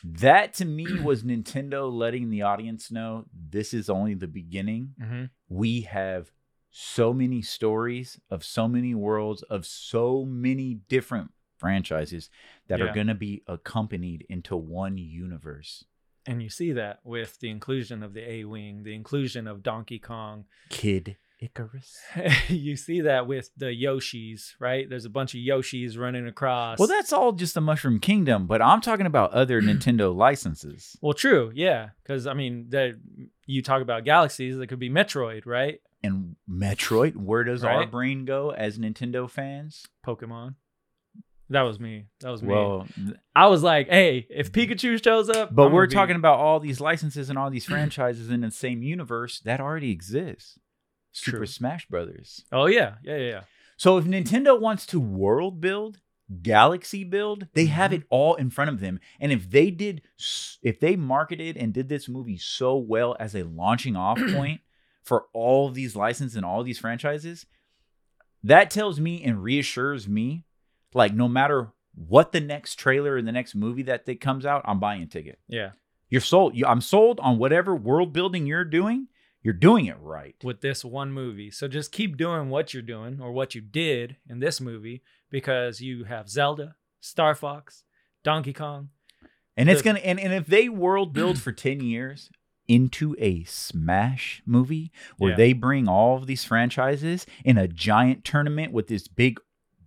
That 0.04 0.54
to 0.54 0.64
me 0.64 0.86
was 1.02 1.22
Nintendo 1.22 1.92
letting 1.92 2.30
the 2.30 2.42
audience 2.42 2.90
know 2.90 3.26
this 3.34 3.74
is 3.74 3.90
only 3.90 4.14
the 4.14 4.28
beginning. 4.28 4.94
Mm-hmm. 5.00 5.24
We 5.48 5.82
have 5.82 6.30
so 6.70 7.12
many 7.12 7.42
stories 7.42 8.20
of 8.30 8.44
so 8.44 8.68
many 8.68 8.94
worlds 8.94 9.42
of 9.42 9.66
so 9.66 10.24
many 10.24 10.74
different 10.88 11.32
franchises 11.58 12.30
that 12.68 12.78
Yeah. 12.78 12.86
are 12.86 12.94
going 12.94 13.08
to 13.08 13.14
be 13.14 13.42
accompanied 13.46 14.24
into 14.28 14.56
one 14.56 14.96
universe. 14.96 15.84
And 16.26 16.42
you 16.42 16.48
see 16.50 16.72
that 16.72 17.00
with 17.02 17.40
the 17.40 17.50
inclusion 17.50 18.02
of 18.02 18.14
the 18.14 18.28
A 18.30 18.44
Wing, 18.44 18.82
the 18.84 18.94
inclusion 18.94 19.46
of 19.46 19.62
Donkey 19.62 19.98
Kong. 19.98 20.44
Kid 20.68 21.16
Icarus. 21.40 21.98
you 22.48 22.76
see 22.76 23.00
that 23.02 23.26
with 23.26 23.50
the 23.56 23.66
Yoshis, 23.66 24.52
right? 24.58 24.88
There's 24.88 25.04
a 25.04 25.10
bunch 25.10 25.34
of 25.34 25.40
Yoshis 25.40 25.98
running 25.98 26.26
across. 26.26 26.78
Well, 26.78 26.88
that's 26.88 27.12
all 27.12 27.32
just 27.32 27.54
the 27.54 27.60
Mushroom 27.60 27.98
Kingdom, 27.98 28.46
but 28.46 28.60
I'm 28.60 28.80
talking 28.80 29.06
about 29.06 29.32
other 29.32 29.62
Nintendo 29.62 30.14
licenses. 30.14 30.96
well, 31.00 31.14
true, 31.14 31.50
yeah. 31.54 31.90
Because 32.02 32.26
I 32.26 32.34
mean, 32.34 32.66
that 32.70 32.98
you 33.46 33.62
talk 33.62 33.82
about 33.82 34.04
galaxies, 34.04 34.56
that 34.58 34.66
could 34.66 34.78
be 34.78 34.90
Metroid, 34.90 35.46
right? 35.46 35.80
And 36.02 36.36
Metroid, 36.50 37.16
where 37.16 37.44
does 37.44 37.62
our 37.62 37.86
brain 37.86 38.24
go 38.24 38.50
as 38.52 38.78
Nintendo 38.78 39.28
fans? 39.28 39.86
Pokemon. 40.06 40.54
That 41.50 41.62
was 41.62 41.80
me. 41.80 42.06
That 42.20 42.30
was 42.30 42.42
me. 42.42 42.48
Well, 42.48 42.86
I 43.34 43.48
was 43.48 43.62
like, 43.62 43.88
hey, 43.88 44.26
if 44.30 44.52
mm. 44.52 44.68
Pikachu 44.68 45.02
shows 45.02 45.28
up, 45.28 45.54
but 45.54 45.66
I'm 45.66 45.72
we're 45.72 45.88
be- 45.88 45.94
talking 45.94 46.14
about 46.14 46.38
all 46.38 46.60
these 46.60 46.80
licenses 46.80 47.28
and 47.28 47.38
all 47.38 47.50
these 47.50 47.64
franchises 47.66 48.30
in 48.30 48.40
the 48.40 48.52
same 48.52 48.82
universe 48.82 49.40
that 49.40 49.60
already 49.60 49.90
exists. 49.90 50.58
Super 51.12 51.38
True. 51.38 51.46
Smash 51.46 51.86
Brothers. 51.88 52.44
Oh 52.52 52.66
yeah, 52.66 52.94
yeah, 53.02 53.16
yeah, 53.16 53.28
yeah. 53.28 53.40
So 53.76 53.96
if 53.98 54.04
Nintendo 54.04 54.60
wants 54.60 54.86
to 54.86 55.00
world 55.00 55.60
build, 55.60 56.00
galaxy 56.42 57.02
build, 57.02 57.48
they 57.54 57.66
have 57.66 57.90
Mhm. 57.90 57.94
it 57.94 58.02
all 58.10 58.34
in 58.36 58.50
front 58.50 58.70
of 58.70 58.80
them. 58.80 59.00
And 59.18 59.32
if 59.32 59.50
they 59.50 59.70
did 59.70 60.02
if 60.62 60.78
they 60.80 60.96
marketed 60.96 61.56
and 61.56 61.72
did 61.72 61.88
this 61.88 62.08
movie 62.08 62.36
so 62.38 62.76
well 62.76 63.16
as 63.18 63.34
a 63.34 63.42
launching 63.44 63.96
off 63.96 64.18
point 64.32 64.60
for 65.02 65.26
all 65.32 65.66
of 65.68 65.74
these 65.74 65.96
licenses 65.96 66.36
and 66.36 66.44
all 66.44 66.62
these 66.62 66.78
franchises, 66.78 67.46
that 68.44 68.70
tells 68.70 69.00
me 69.00 69.22
and 69.22 69.42
reassures 69.42 70.08
me 70.08 70.44
like 70.94 71.12
no 71.14 71.28
matter 71.28 71.72
what 71.94 72.32
the 72.32 72.40
next 72.40 72.76
trailer 72.76 73.16
and 73.16 73.26
the 73.26 73.32
next 73.32 73.54
movie 73.54 73.82
that 73.82 74.06
that 74.06 74.20
comes 74.20 74.46
out, 74.46 74.62
I'm 74.64 74.78
buying 74.80 75.02
a 75.02 75.06
ticket. 75.06 75.38
Yeah. 75.48 75.70
You're 76.08 76.20
sold. 76.20 76.60
I'm 76.66 76.80
sold 76.80 77.20
on 77.20 77.38
whatever 77.38 77.74
world 77.74 78.12
building 78.12 78.46
you're 78.46 78.64
doing. 78.64 79.08
You're 79.42 79.54
doing 79.54 79.86
it 79.86 79.96
right. 80.00 80.36
with 80.42 80.60
this 80.60 80.84
one 80.84 81.12
movie. 81.12 81.50
So 81.50 81.68
just 81.68 81.92
keep 81.92 82.16
doing 82.16 82.50
what 82.50 82.74
you're 82.74 82.82
doing 82.82 83.20
or 83.20 83.32
what 83.32 83.54
you 83.54 83.60
did 83.60 84.16
in 84.28 84.40
this 84.40 84.60
movie 84.60 85.02
because 85.30 85.80
you 85.80 86.04
have 86.04 86.28
Zelda, 86.28 86.76
Star 87.00 87.34
Fox, 87.34 87.84
Donkey 88.22 88.52
Kong. 88.52 88.90
And 89.56 89.68
it's 89.68 89.82
gonna 89.82 89.98
and, 90.00 90.18
and 90.18 90.32
if 90.32 90.46
they 90.46 90.68
world 90.68 91.12
build 91.12 91.38
for 91.38 91.52
10 91.52 91.80
years 91.80 92.30
into 92.68 93.16
a 93.18 93.42
smash 93.44 94.42
movie 94.46 94.92
where 95.18 95.32
Yeah. 95.32 95.36
they 95.36 95.52
bring 95.52 95.88
all 95.88 96.16
of 96.16 96.26
these 96.26 96.44
franchises 96.44 97.26
in 97.44 97.58
a 97.58 97.66
giant 97.66 98.24
tournament 98.24 98.72
with 98.72 98.86
this 98.86 99.08
big 99.08 99.40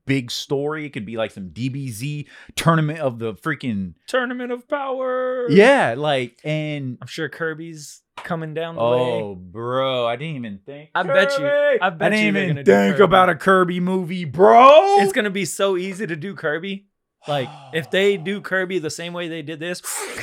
big 0.06 0.32
story, 0.32 0.86
it 0.86 0.90
could 0.90 1.06
be 1.06 1.18
like 1.18 1.32
some 1.32 1.50
DBZ 1.50 2.28
tournament 2.56 3.00
of 3.00 3.20
the 3.20 3.34
freaking 3.36 3.94
Tournament 4.08 4.52
of 4.52 4.68
Power. 4.68 5.50
Yeah, 5.50 5.96
like 5.98 6.40
and 6.44 6.98
I'm 7.02 7.08
sure 7.08 7.30
Kirby's 7.30 8.02
coming 8.18 8.54
down 8.54 8.76
the 8.76 8.82
oh 8.82 9.34
way. 9.34 9.40
bro, 9.40 10.06
I 10.08 10.16
didn't 10.16 10.36
even 10.36 10.60
think. 10.66 10.90
I 10.94 11.04
bet 11.04 11.38
you- 11.40 11.46
I 11.46 11.90
bet 11.90 12.14
I 12.14 12.16
didn't 12.16 12.36
you 12.36 12.42
even 12.52 12.66
think 12.66 13.00
about 13.00 13.30
a 13.30 13.36
Kirby 13.36 13.80
movie, 13.80 14.26
bro. 14.26 15.00
It's 15.00 15.14
gonna 15.14 15.30
be 15.30 15.46
so 15.46 15.78
easy 15.78 16.06
to 16.08 16.16
do 16.16 16.36
Kirby. 16.36 16.88
Like 17.28 17.50
if 17.74 17.90
they 17.90 18.18
do 18.18 18.42
Kirby 18.42 18.80
the 18.80 18.90
same 18.90 19.14
way 19.14 19.30
they 19.30 19.42
did 19.42 19.60
this, 19.60 19.82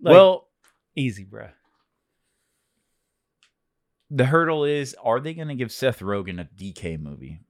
like, 0.00 0.12
well, 0.14 0.48
easy, 0.96 1.24
bro. 1.24 1.48
the 4.10 4.24
hurdle 4.24 4.64
is 4.64 4.96
are 5.02 5.20
they 5.20 5.34
going 5.34 5.48
to 5.48 5.54
give 5.54 5.70
Seth 5.70 6.00
Rogen 6.00 6.40
a 6.40 6.44
DK 6.44 6.98
movie? 7.00 7.40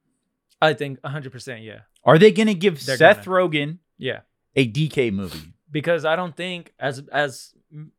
I 0.61 0.75
think 0.75 1.01
100% 1.03 1.64
yeah. 1.64 1.81
Are 2.05 2.18
they 2.18 2.33
going 2.33 2.47
to 2.49 2.55
give 2.55 2.85
They're 2.85 2.97
Seth 2.97 3.25
Rogen 3.27 3.79
Yeah. 3.99 4.21
a 4.57 4.71
DK 4.71 5.12
movie? 5.12 5.53
because 5.71 6.05
I 6.07 6.16
don't 6.16 6.35
think 6.37 6.73
as 6.81 7.03
as 7.12 7.53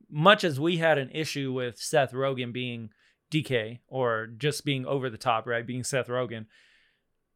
much 0.10 0.44
as 0.44 0.60
we 0.60 0.78
had 0.78 0.98
an 0.98 1.12
issue 1.12 1.54
with 1.54 1.78
Seth 1.78 2.14
Rogen 2.14 2.52
being 2.52 2.90
DK 3.32 3.80
or 3.88 4.26
just 4.26 4.66
being 4.66 4.86
over 4.88 5.10
the 5.12 5.18
top, 5.20 5.46
right? 5.46 5.66
Being 5.66 5.84
Seth 5.84 6.08
Rogen, 6.08 6.48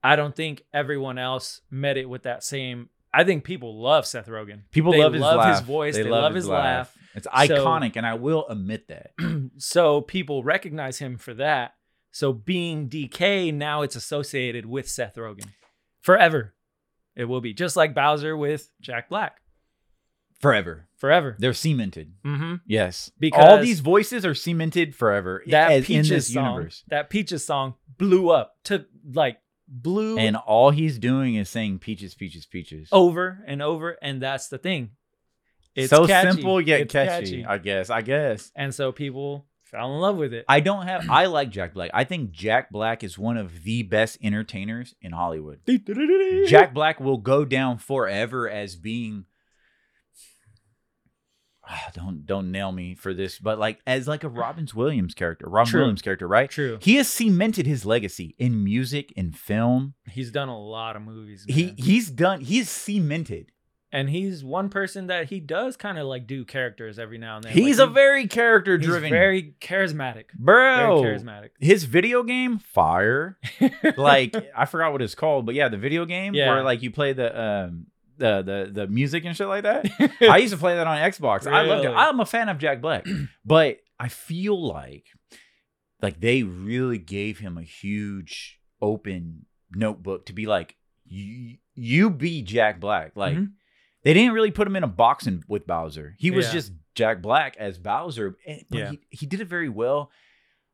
I 0.04 0.16
don't 0.16 0.36
think 0.36 0.64
everyone 0.74 1.18
else 1.20 1.62
met 1.70 1.98
it 1.98 2.10
with 2.10 2.24
that 2.24 2.44
same. 2.44 2.90
I 3.14 3.24
think 3.24 3.44
people 3.44 3.80
love 3.80 4.08
Seth 4.08 4.26
Rogen. 4.28 4.62
People 4.72 4.92
They 4.94 4.98
love 5.04 5.14
his 5.14 5.22
love 5.22 5.46
his 5.48 5.58
laugh. 5.60 5.66
voice. 5.66 5.96
They 5.96 6.04
love 6.04 6.34
his 6.34 6.48
laugh. 6.48 6.92
It's 7.14 7.28
So- 7.28 7.32
iconic, 7.32 7.96
and 7.96 8.06
I 8.08 8.16
will 8.16 8.48
admit 8.48 8.88
that. 8.88 9.12
so 9.60 10.02
people 10.02 10.44
recognize 10.44 10.98
him 10.98 11.18
for 11.20 11.36
that. 11.36 11.76
So 12.14 12.32
being 12.32 12.88
DK 12.90 13.54
now 13.54 13.82
it's 13.82 13.96
associated 13.98 14.66
with 14.66 14.88
Seth 14.88 15.16
Rogen 15.16 15.48
forever. 16.00 16.54
It 17.16 17.26
will 17.26 17.42
be 17.42 17.54
just 17.54 17.76
like 17.76 17.94
Bowser 17.94 18.38
with 18.38 18.72
Jack 18.80 19.10
Black 19.10 19.38
Forever, 20.40 20.88
forever. 20.98 21.36
they're 21.40 21.54
cemented. 21.54 22.14
Mm-hmm. 22.26 22.56
Yes, 22.68 23.12
all 23.34 23.60
these 23.60 23.80
voices 23.80 24.26
are 24.26 24.36
cemented 24.36 24.94
forever 24.96 25.42
that 25.48 25.72
as- 25.72 25.78
in 25.82 25.86
Peaches 25.86 26.10
this 26.10 26.34
song, 26.34 26.54
universe. 26.56 26.84
that 26.90 27.10
Peaches 27.10 27.46
song 27.46 27.76
blew 27.98 28.30
up, 28.30 28.56
took 28.64 28.88
like 29.14 29.38
blew 29.68 30.18
And 30.20 30.36
all 30.36 30.70
he's 30.72 31.00
doing 31.00 31.36
is 31.36 31.48
saying 31.50 31.80
peaches, 31.80 32.14
peaches, 32.14 32.46
peaches. 32.46 32.90
over 32.92 33.44
and 33.48 33.62
over, 33.62 33.92
and 34.02 34.22
that's 34.22 34.50
the 34.50 34.58
thing. 34.58 34.92
It's 35.76 35.90
so 35.90 36.06
catchy. 36.06 36.32
simple 36.34 36.60
yet 36.62 36.82
It's 36.82 36.92
catchy, 36.92 37.46
I 37.46 37.58
guess. 37.58 37.90
I 37.90 38.02
guess. 38.02 38.52
and 38.56 38.76
so 38.76 38.92
people 38.92 39.46
fell 39.74 39.94
in 39.94 40.00
love 40.00 40.16
with 40.16 40.34
it. 40.34 40.46
I 40.48 40.60
don't 40.60 40.88
have. 40.88 41.10
I 41.10 41.26
like 41.26 41.50
Jack 41.50 41.74
Black. 41.74 41.92
I 41.94 42.04
think 42.04 42.32
Jack 42.32 42.72
Black 42.72 43.04
is 43.04 43.18
one 43.18 43.38
of 43.38 43.64
the 43.64 43.84
best 43.84 44.18
entertainers 44.22 44.96
in 45.02 45.12
Hollywood. 45.12 45.60
Jack 46.48 46.74
Black 46.74 47.00
will 47.00 47.18
go 47.18 47.44
down 47.44 47.80
forever 47.80 48.50
as 48.50 48.76
being. 48.76 49.26
Ah, 51.66 51.92
don't 51.96 52.26
don't 52.26 52.52
nail 52.52 52.74
me 52.74 52.94
for 52.94 53.14
this, 53.14 53.40
but 53.40 53.58
like 53.58 53.80
as 53.88 54.06
like 54.06 54.26
a 54.26 54.30
Robin 54.30 54.68
Williams 54.76 55.14
character, 55.14 55.48
Robin 55.48 55.72
True. 55.72 55.80
Williams 55.80 56.02
character, 56.02 56.28
right? 56.28 56.50
True. 56.50 56.78
He 56.82 56.96
has 56.98 57.08
cemented 57.08 57.66
his 57.66 57.86
legacy 57.86 58.36
in 58.38 58.66
music, 58.66 59.14
in 59.14 59.32
film. 59.32 59.94
He's 60.10 60.30
done 60.30 60.50
a 60.50 60.60
lot 60.60 60.98
of 60.98 61.04
movies. 61.04 61.46
He 61.48 61.74
he's 61.78 62.12
done. 62.12 62.42
He's 62.42 62.70
cemented. 62.70 63.53
And 63.94 64.10
he's 64.10 64.44
one 64.44 64.68
person 64.70 65.08
that 65.08 65.30
he 65.30 65.40
does 65.40 65.78
kind 65.78 65.98
of 65.98 66.06
like 66.08 66.28
do 66.28 66.44
characters 66.44 67.00
every 67.00 67.18
now 67.18 67.36
and 67.38 67.46
then. 67.46 67.54
He's 67.54 67.80
Like, 67.80 67.90
a 67.90 67.92
very 67.94 68.28
character 68.28 68.78
driven, 68.78 69.10
very 69.12 69.56
charismatic. 69.62 70.26
bro. 70.36 71.02
Very 71.02 71.18
charismatic. 71.20 71.50
His 71.60 71.86
video 71.86 72.24
game, 72.24 72.58
fire. 72.60 73.38
like 73.98 74.36
I 74.56 74.66
forgot 74.66 74.92
what 74.92 75.02
it's 75.02 75.16
called, 75.16 75.46
but 75.46 75.56
yeah, 75.56 75.70
the 75.70 75.78
video 75.78 76.04
game 76.06 76.34
Yeah. 76.34 76.50
where 76.54 76.64
like 76.64 76.82
you 76.82 76.92
play 76.92 77.14
the 77.14 77.40
um 77.42 77.86
the 78.18 78.42
the 78.42 78.70
the 78.74 78.88
music 78.88 79.24
and 79.26 79.38
shit 79.38 79.48
like 79.48 79.64
that. 79.64 79.88
I 80.22 80.38
used 80.38 80.54
to 80.54 80.60
play 80.60 80.76
that 80.76 80.88
on 80.88 80.98
Xbox. 80.98 81.48
I 81.48 81.62
loved 81.64 81.86
it. 81.86 81.90
I'm 81.90 82.20
a 82.20 82.26
fan 82.26 82.50
of 82.50 82.58
Jack 82.58 82.82
Black, 82.82 83.06
but 83.46 83.78
I 84.00 84.08
feel 84.10 84.60
like 84.68 85.06
like 86.02 86.20
they 86.20 86.44
really 86.44 86.98
gave 86.98 87.40
him 87.40 87.58
a 87.58 87.64
huge 87.64 88.60
open 88.82 89.46
notebook 89.74 90.26
to 90.26 90.34
be 90.34 90.46
like 90.46 90.76
you 91.06 91.58
you 91.76 92.10
be 92.10 92.42
Jack 92.42 92.80
Black. 92.80 93.14
Like 93.16 93.36
Mhm. 93.36 93.52
They 94.04 94.14
didn't 94.14 94.34
really 94.34 94.52
put 94.52 94.68
him 94.68 94.76
in 94.76 94.84
a 94.84 94.88
box 94.88 95.28
in, 95.28 95.44
with 95.48 95.66
Bowser. 95.68 96.16
He 96.18 96.32
was 96.32 96.48
Yeah. 96.48 96.52
just 96.54 96.72
Jack 96.96 97.22
Black 97.22 97.56
as 97.58 97.78
Bowser, 97.78 98.38
and, 98.46 98.64
but 98.70 98.78
Yeah. 98.80 98.92
he, 98.92 99.00
he 99.12 99.26
did 99.26 99.42
it 99.42 99.48
very 99.48 99.70
well. 99.70 100.12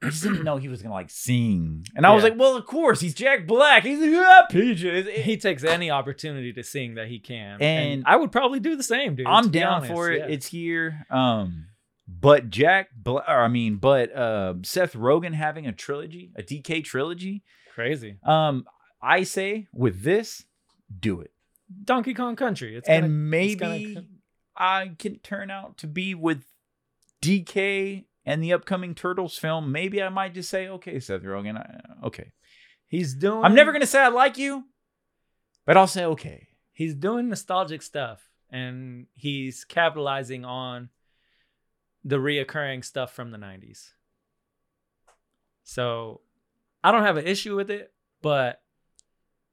I 0.02 0.08
just 0.12 0.24
didn't 0.24 0.46
know 0.46 0.56
he 0.56 0.70
was 0.70 0.82
gonna 0.82 0.94
like 0.94 1.10
sing, 1.10 1.86
and 1.94 2.06
I 2.06 2.14
was 2.16 2.24
like, 2.24 2.38
"Well, 2.40 2.56
of 2.56 2.66
course, 2.66 3.02
he's 3.02 3.14
Jack 3.14 3.46
Black. 3.46 3.84
He's 3.84 4.00
like, 4.00 4.12
ah, 4.16 4.46
peaches." 4.50 5.08
he 5.26 5.36
takes 5.36 5.64
any 5.66 5.92
opportunity 5.92 6.54
to 6.54 6.64
sing 6.64 6.96
that 6.96 7.10
he 7.10 7.20
can, 7.20 7.62
And- 7.62 8.04
I 8.06 8.16
would 8.16 8.32
probably 8.32 8.62
do 8.62 8.78
the 8.78 8.84
same, 8.84 9.16
dude. 9.16 9.28
I'm 9.28 9.50
down 9.52 9.84
for 9.86 10.10
it. 10.10 10.20
yeah. 10.20 10.34
It's 10.34 10.48
here. 10.48 11.06
Um, 11.10 11.66
but 12.08 12.50
Jack, 12.50 12.90
Bla- 12.96 13.26
or 13.28 13.42
I 13.44 13.50
mean, 13.50 13.76
but 13.76 14.16
uh, 14.16 14.54
Seth 14.64 14.94
Rogen 14.94 15.34
having 15.34 15.68
a 15.68 15.74
trilogy, 15.74 16.32
a 16.38 16.44
DK 16.44 16.82
trilogy. 16.84 17.44
crazy. 17.76 18.18
Um, 18.24 18.66
I 19.02 19.24
say 19.24 19.68
with 19.74 20.02
this, 20.04 20.46
do 20.98 21.20
it, 21.20 21.32
Donkey 21.84 22.14
Kong 22.14 22.36
Country. 22.36 22.76
It's 22.76 22.88
and 22.90 23.04
gonna, 23.04 23.14
maybe 23.14 23.56
gonna- 23.94 24.06
I 24.56 24.92
can 24.98 25.20
turn 25.20 25.52
out 25.52 25.78
to 25.80 25.88
be 25.88 26.16
with 26.16 26.44
DK 27.22 28.06
and 28.26 28.44
the 28.44 28.54
upcoming 28.54 28.96
Turtles 28.96 29.38
film. 29.38 29.72
Maybe 29.72 30.02
I 30.02 30.10
might 30.10 30.34
just 30.34 30.50
say, 30.50 30.68
okay, 30.68 31.00
Seth 31.00 31.22
Rogen, 31.24 31.58
I, 31.58 32.06
okay. 32.08 32.32
he's 32.88 33.14
doing. 33.14 33.44
I'm 33.44 33.56
never 33.56 33.72
gonna 33.72 33.86
say 33.86 34.02
I 34.02 34.10
like 34.10 34.38
you, 34.38 34.66
but 35.66 35.78
I'll 35.78 35.88
say 35.88 36.06
okay. 36.06 36.48
He's 36.72 36.96
doing 36.96 37.30
nostalgic 37.30 37.82
stuff, 37.82 38.30
and 38.50 39.08
he's 39.16 39.64
capitalizing 39.66 40.46
on 40.46 40.90
the 42.04 42.18
reoccurring 42.18 42.84
stuff 42.86 43.14
from 43.14 43.32
the 43.32 43.38
'90s. 43.38 43.92
So, 45.64 46.22
I 46.84 46.92
don't 46.92 47.04
have 47.04 47.18
an 47.18 47.28
issue 47.28 47.56
with 47.56 47.70
it, 47.70 47.94
but 48.22 48.62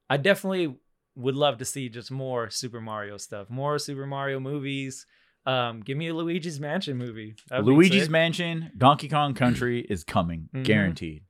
I 0.08 0.16
definitely 0.16 0.76
would 1.16 1.34
love 1.34 1.58
to 1.58 1.64
see 1.64 1.88
just 1.88 2.10
more 2.10 2.50
Super 2.50 2.80
Mario 2.80 3.16
stuff, 3.16 3.48
more 3.50 3.78
Super 3.78 4.06
Mario 4.06 4.38
movies. 4.38 5.06
Um, 5.46 5.80
give 5.80 5.96
me 5.96 6.08
a 6.08 6.14
Luigi's 6.14 6.58
Mansion 6.60 6.96
movie. 6.96 7.36
Luigi's. 7.50 8.08
Mansion, 8.10 8.70
Donkey 8.76 9.08
Kong 9.08 9.32
Country 9.34 9.80
is 9.88 10.02
coming, 10.04 10.48
Mhm. 10.54 10.64
guaranteed. 10.64 11.22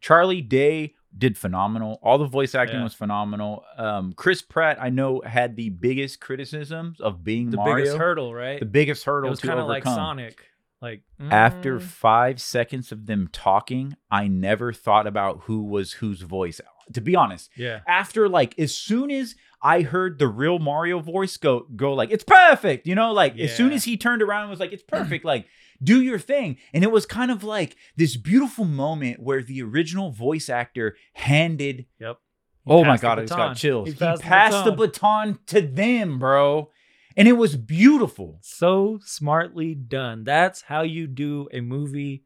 Charlie 0.00 0.40
Day 0.42 0.94
did 1.16 1.36
phenomenal. 1.36 1.98
All 2.02 2.18
the 2.18 2.26
voice 2.26 2.54
acting 2.54 2.78
Yeah. 2.78 2.84
was 2.84 2.94
phenomenal. 2.94 3.64
Um, 3.76 4.12
Chris 4.14 4.42
Pratt, 4.42 4.78
I 4.80 4.90
know, 4.90 5.20
had 5.24 5.56
the 5.56 5.68
biggest 5.70 6.20
criticisms 6.20 7.00
of 7.00 7.24
being 7.24 7.50
the 7.50 7.56
Mario. 7.56 7.76
biggest 7.76 7.96
hurdle, 7.98 8.34
right? 8.34 8.60
the 8.60 8.66
biggest 8.66 9.02
it 9.02 9.06
hurdle 9.06 9.30
was 9.30 9.40
to 9.40 9.46
kind 9.48 9.58
of 9.60 9.66
like 9.66 9.82
overcome. 9.86 9.94
Sonic. 10.18 10.44
Like 10.80 11.02
After 11.18 11.80
mm, 11.80 11.82
five 11.82 12.40
seconds 12.40 12.92
of 12.92 13.06
them 13.06 13.28
talking, 13.32 13.96
I 14.10 14.28
never 14.28 14.72
thought 14.72 15.06
about 15.06 15.42
who 15.44 15.64
was 15.64 15.94
whose 15.94 16.22
voice. 16.22 16.60
To 16.94 17.00
be 17.00 17.14
honest, 17.16 17.50
yeah, 17.56 17.80
after 17.86 18.28
like 18.28 18.58
as 18.58 18.74
soon 18.74 19.10
as 19.10 19.34
I 19.60 19.82
heard 19.82 20.18
the 20.18 20.28
real 20.28 20.58
Mario 20.58 21.00
voice 21.00 21.36
go 21.36 21.66
go 21.74 21.92
like 21.92 22.10
it's 22.10 22.24
perfect, 22.24 22.86
you 22.86 22.94
know, 22.94 23.12
like 23.12 23.38
as 23.38 23.54
soon 23.54 23.72
as 23.72 23.84
he 23.84 23.96
turned 23.96 24.22
around 24.22 24.42
and 24.42 24.50
was 24.50 24.60
like 24.60 24.72
it's 24.72 24.84
perfect, 24.84 25.24
like 25.24 25.46
do 25.82 26.00
your 26.00 26.18
thing, 26.18 26.56
and 26.72 26.82
it 26.84 26.90
was 26.90 27.06
kind 27.06 27.30
of 27.30 27.44
like 27.44 27.76
this 27.96 28.16
beautiful 28.16 28.64
moment 28.64 29.20
where 29.20 29.42
the 29.42 29.62
original 29.62 30.10
voice 30.10 30.48
actor 30.48 30.96
handed. 31.14 31.86
yep. 31.98 32.18
He 32.64 32.72
Oh 32.72 32.84
my 32.84 32.96
god, 32.98 33.18
I 33.18 33.22
just 33.22 33.36
got 33.36 33.56
chills. 33.56 33.88
He 33.88 33.94
He 33.94 33.98
passed 33.98 34.22
passed, 34.22 34.64
the 34.64 34.70
the, 34.70 34.76
baton 34.76 35.38
to 35.46 35.60
them, 35.60 36.18
bro, 36.18 36.70
and 37.18 37.28
it 37.28 37.32
was 37.32 37.56
beautiful. 37.56 38.38
so 38.42 38.98
smartly 39.04 39.74
done. 39.74 40.24
That's 40.24 40.62
how 40.62 40.82
you 40.82 41.06
do 41.06 41.48
a 41.52 41.60
movie 41.60 42.24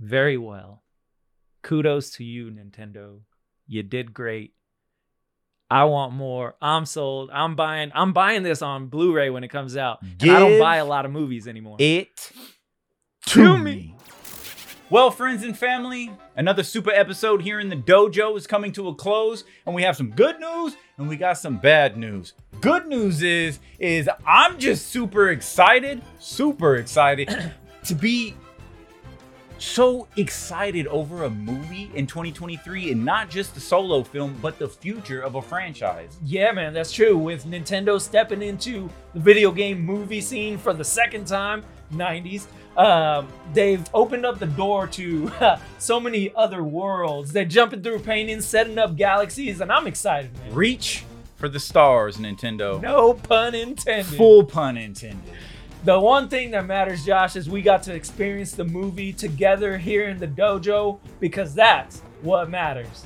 very 0.00 0.36
well. 0.36 0.82
Kudos 1.62 2.10
to 2.12 2.24
you, 2.24 2.50
Nintendo. 2.50 3.20
You 3.66 3.82
did 3.82 4.14
great. 4.14 4.54
I 5.70 5.84
want 5.84 6.12
more. 6.12 6.54
I'm 6.62 6.86
sold. 6.86 7.28
I'm 7.32 7.56
buying. 7.56 7.90
I'm 7.94 8.12
buying 8.12 8.42
this 8.44 8.62
on 8.62 8.86
Blu-ray 8.86 9.30
when 9.30 9.42
it 9.44 9.48
comes 9.48 9.76
out. 9.76 10.00
And 10.02 10.30
I 10.30 10.38
don't 10.38 10.60
buy 10.60 10.76
a 10.76 10.84
lot 10.84 11.04
of 11.04 11.10
movies 11.10 11.48
anymore. 11.48 11.76
it 11.80 12.30
To 13.26 13.42
to 13.42 13.58
me. 13.58 13.64
me. 13.64 13.94
Well, 14.88 15.10
friends 15.10 15.42
and 15.42 15.58
family, 15.58 16.12
another 16.36 16.62
super 16.62 16.92
episode 16.92 17.42
here 17.42 17.58
in 17.58 17.68
the 17.68 17.74
dojo 17.76 18.36
is 18.36 18.46
coming 18.46 18.70
to 18.72 18.86
a 18.86 18.94
close, 18.94 19.42
and 19.66 19.74
we 19.74 19.82
have 19.82 19.96
some 19.96 20.12
good 20.12 20.38
news 20.38 20.76
and 20.96 21.08
we 21.08 21.16
got 21.16 21.38
some 21.38 21.58
bad 21.58 21.96
news. 21.96 22.34
Good 22.60 22.86
news 22.86 23.22
is 23.22 23.58
is 23.78 24.08
I'm 24.26 24.58
just 24.58 24.86
super 24.86 25.30
excited, 25.30 26.02
super 26.18 26.76
excited 26.76 27.28
to 27.84 27.94
be 27.94 28.34
so 29.58 30.06
excited 30.16 30.86
over 30.86 31.24
a 31.24 31.30
movie 31.30 31.90
in 31.94 32.06
2023 32.06 32.92
and 32.92 33.04
not 33.04 33.30
just 33.30 33.54
the 33.54 33.60
solo 33.60 34.02
film, 34.02 34.38
but 34.40 34.58
the 34.58 34.68
future 34.68 35.20
of 35.20 35.34
a 35.34 35.42
franchise. 35.42 36.18
Yeah, 36.24 36.52
man, 36.52 36.72
that's 36.72 36.92
true. 36.92 37.16
With 37.16 37.44
Nintendo 37.46 38.00
stepping 38.00 38.42
into 38.42 38.88
the 39.14 39.20
video 39.20 39.50
game 39.50 39.80
movie 39.80 40.20
scene 40.20 40.58
for 40.58 40.72
the 40.72 40.84
second 40.84 41.26
time, 41.26 41.64
90s, 41.92 42.46
um, 42.76 43.28
they've 43.54 43.84
opened 43.94 44.26
up 44.26 44.38
the 44.38 44.46
door 44.46 44.86
to 44.88 45.30
so 45.78 45.98
many 45.98 46.32
other 46.34 46.62
worlds. 46.62 47.32
They're 47.32 47.44
jumping 47.44 47.82
through 47.82 48.00
paintings, 48.00 48.44
setting 48.44 48.78
up 48.78 48.96
galaxies, 48.96 49.60
and 49.60 49.72
I'm 49.72 49.86
excited, 49.86 50.36
man. 50.38 50.54
Reach 50.54 51.04
for 51.36 51.48
the 51.48 51.60
stars, 51.60 52.16
Nintendo. 52.16 52.80
No 52.80 53.14
pun 53.14 53.54
intended. 53.54 54.16
Full 54.16 54.44
pun 54.44 54.76
intended. 54.76 55.32
The 55.84 56.00
one 56.00 56.28
thing 56.28 56.50
that 56.50 56.66
matters, 56.66 57.04
Josh, 57.04 57.36
is 57.36 57.48
we 57.48 57.62
got 57.62 57.82
to 57.84 57.94
experience 57.94 58.52
the 58.52 58.64
movie 58.64 59.12
together 59.12 59.78
here 59.78 60.08
in 60.08 60.18
the 60.18 60.26
dojo 60.26 60.98
because 61.20 61.54
that's 61.54 62.00
what 62.22 62.50
matters. 62.50 63.04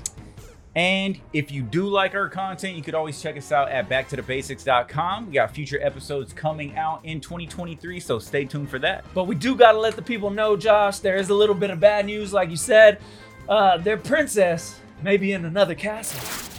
And 0.76 1.18
if 1.32 1.50
you 1.50 1.62
do 1.62 1.88
like 1.88 2.14
our 2.14 2.28
content, 2.28 2.76
you 2.76 2.82
could 2.82 2.94
always 2.94 3.20
check 3.20 3.36
us 3.36 3.50
out 3.50 3.70
at 3.70 3.88
Back2DBasics.com. 3.88 5.26
We 5.26 5.32
got 5.32 5.52
future 5.52 5.80
episodes 5.82 6.32
coming 6.32 6.76
out 6.76 7.04
in 7.04 7.20
2023, 7.20 7.98
so 7.98 8.20
stay 8.20 8.44
tuned 8.44 8.70
for 8.70 8.78
that. 8.78 9.04
But 9.12 9.24
we 9.24 9.34
do 9.34 9.56
got 9.56 9.72
to 9.72 9.78
let 9.78 9.96
the 9.96 10.02
people 10.02 10.30
know, 10.30 10.56
Josh, 10.56 11.00
there 11.00 11.16
is 11.16 11.28
a 11.28 11.34
little 11.34 11.56
bit 11.56 11.70
of 11.70 11.80
bad 11.80 12.06
news, 12.06 12.32
like 12.32 12.50
you 12.50 12.56
said. 12.56 13.00
Uh, 13.48 13.78
their 13.78 13.96
princess 13.96 14.78
may 15.02 15.16
be 15.16 15.32
in 15.32 15.44
another 15.44 15.74
castle. 15.74 16.49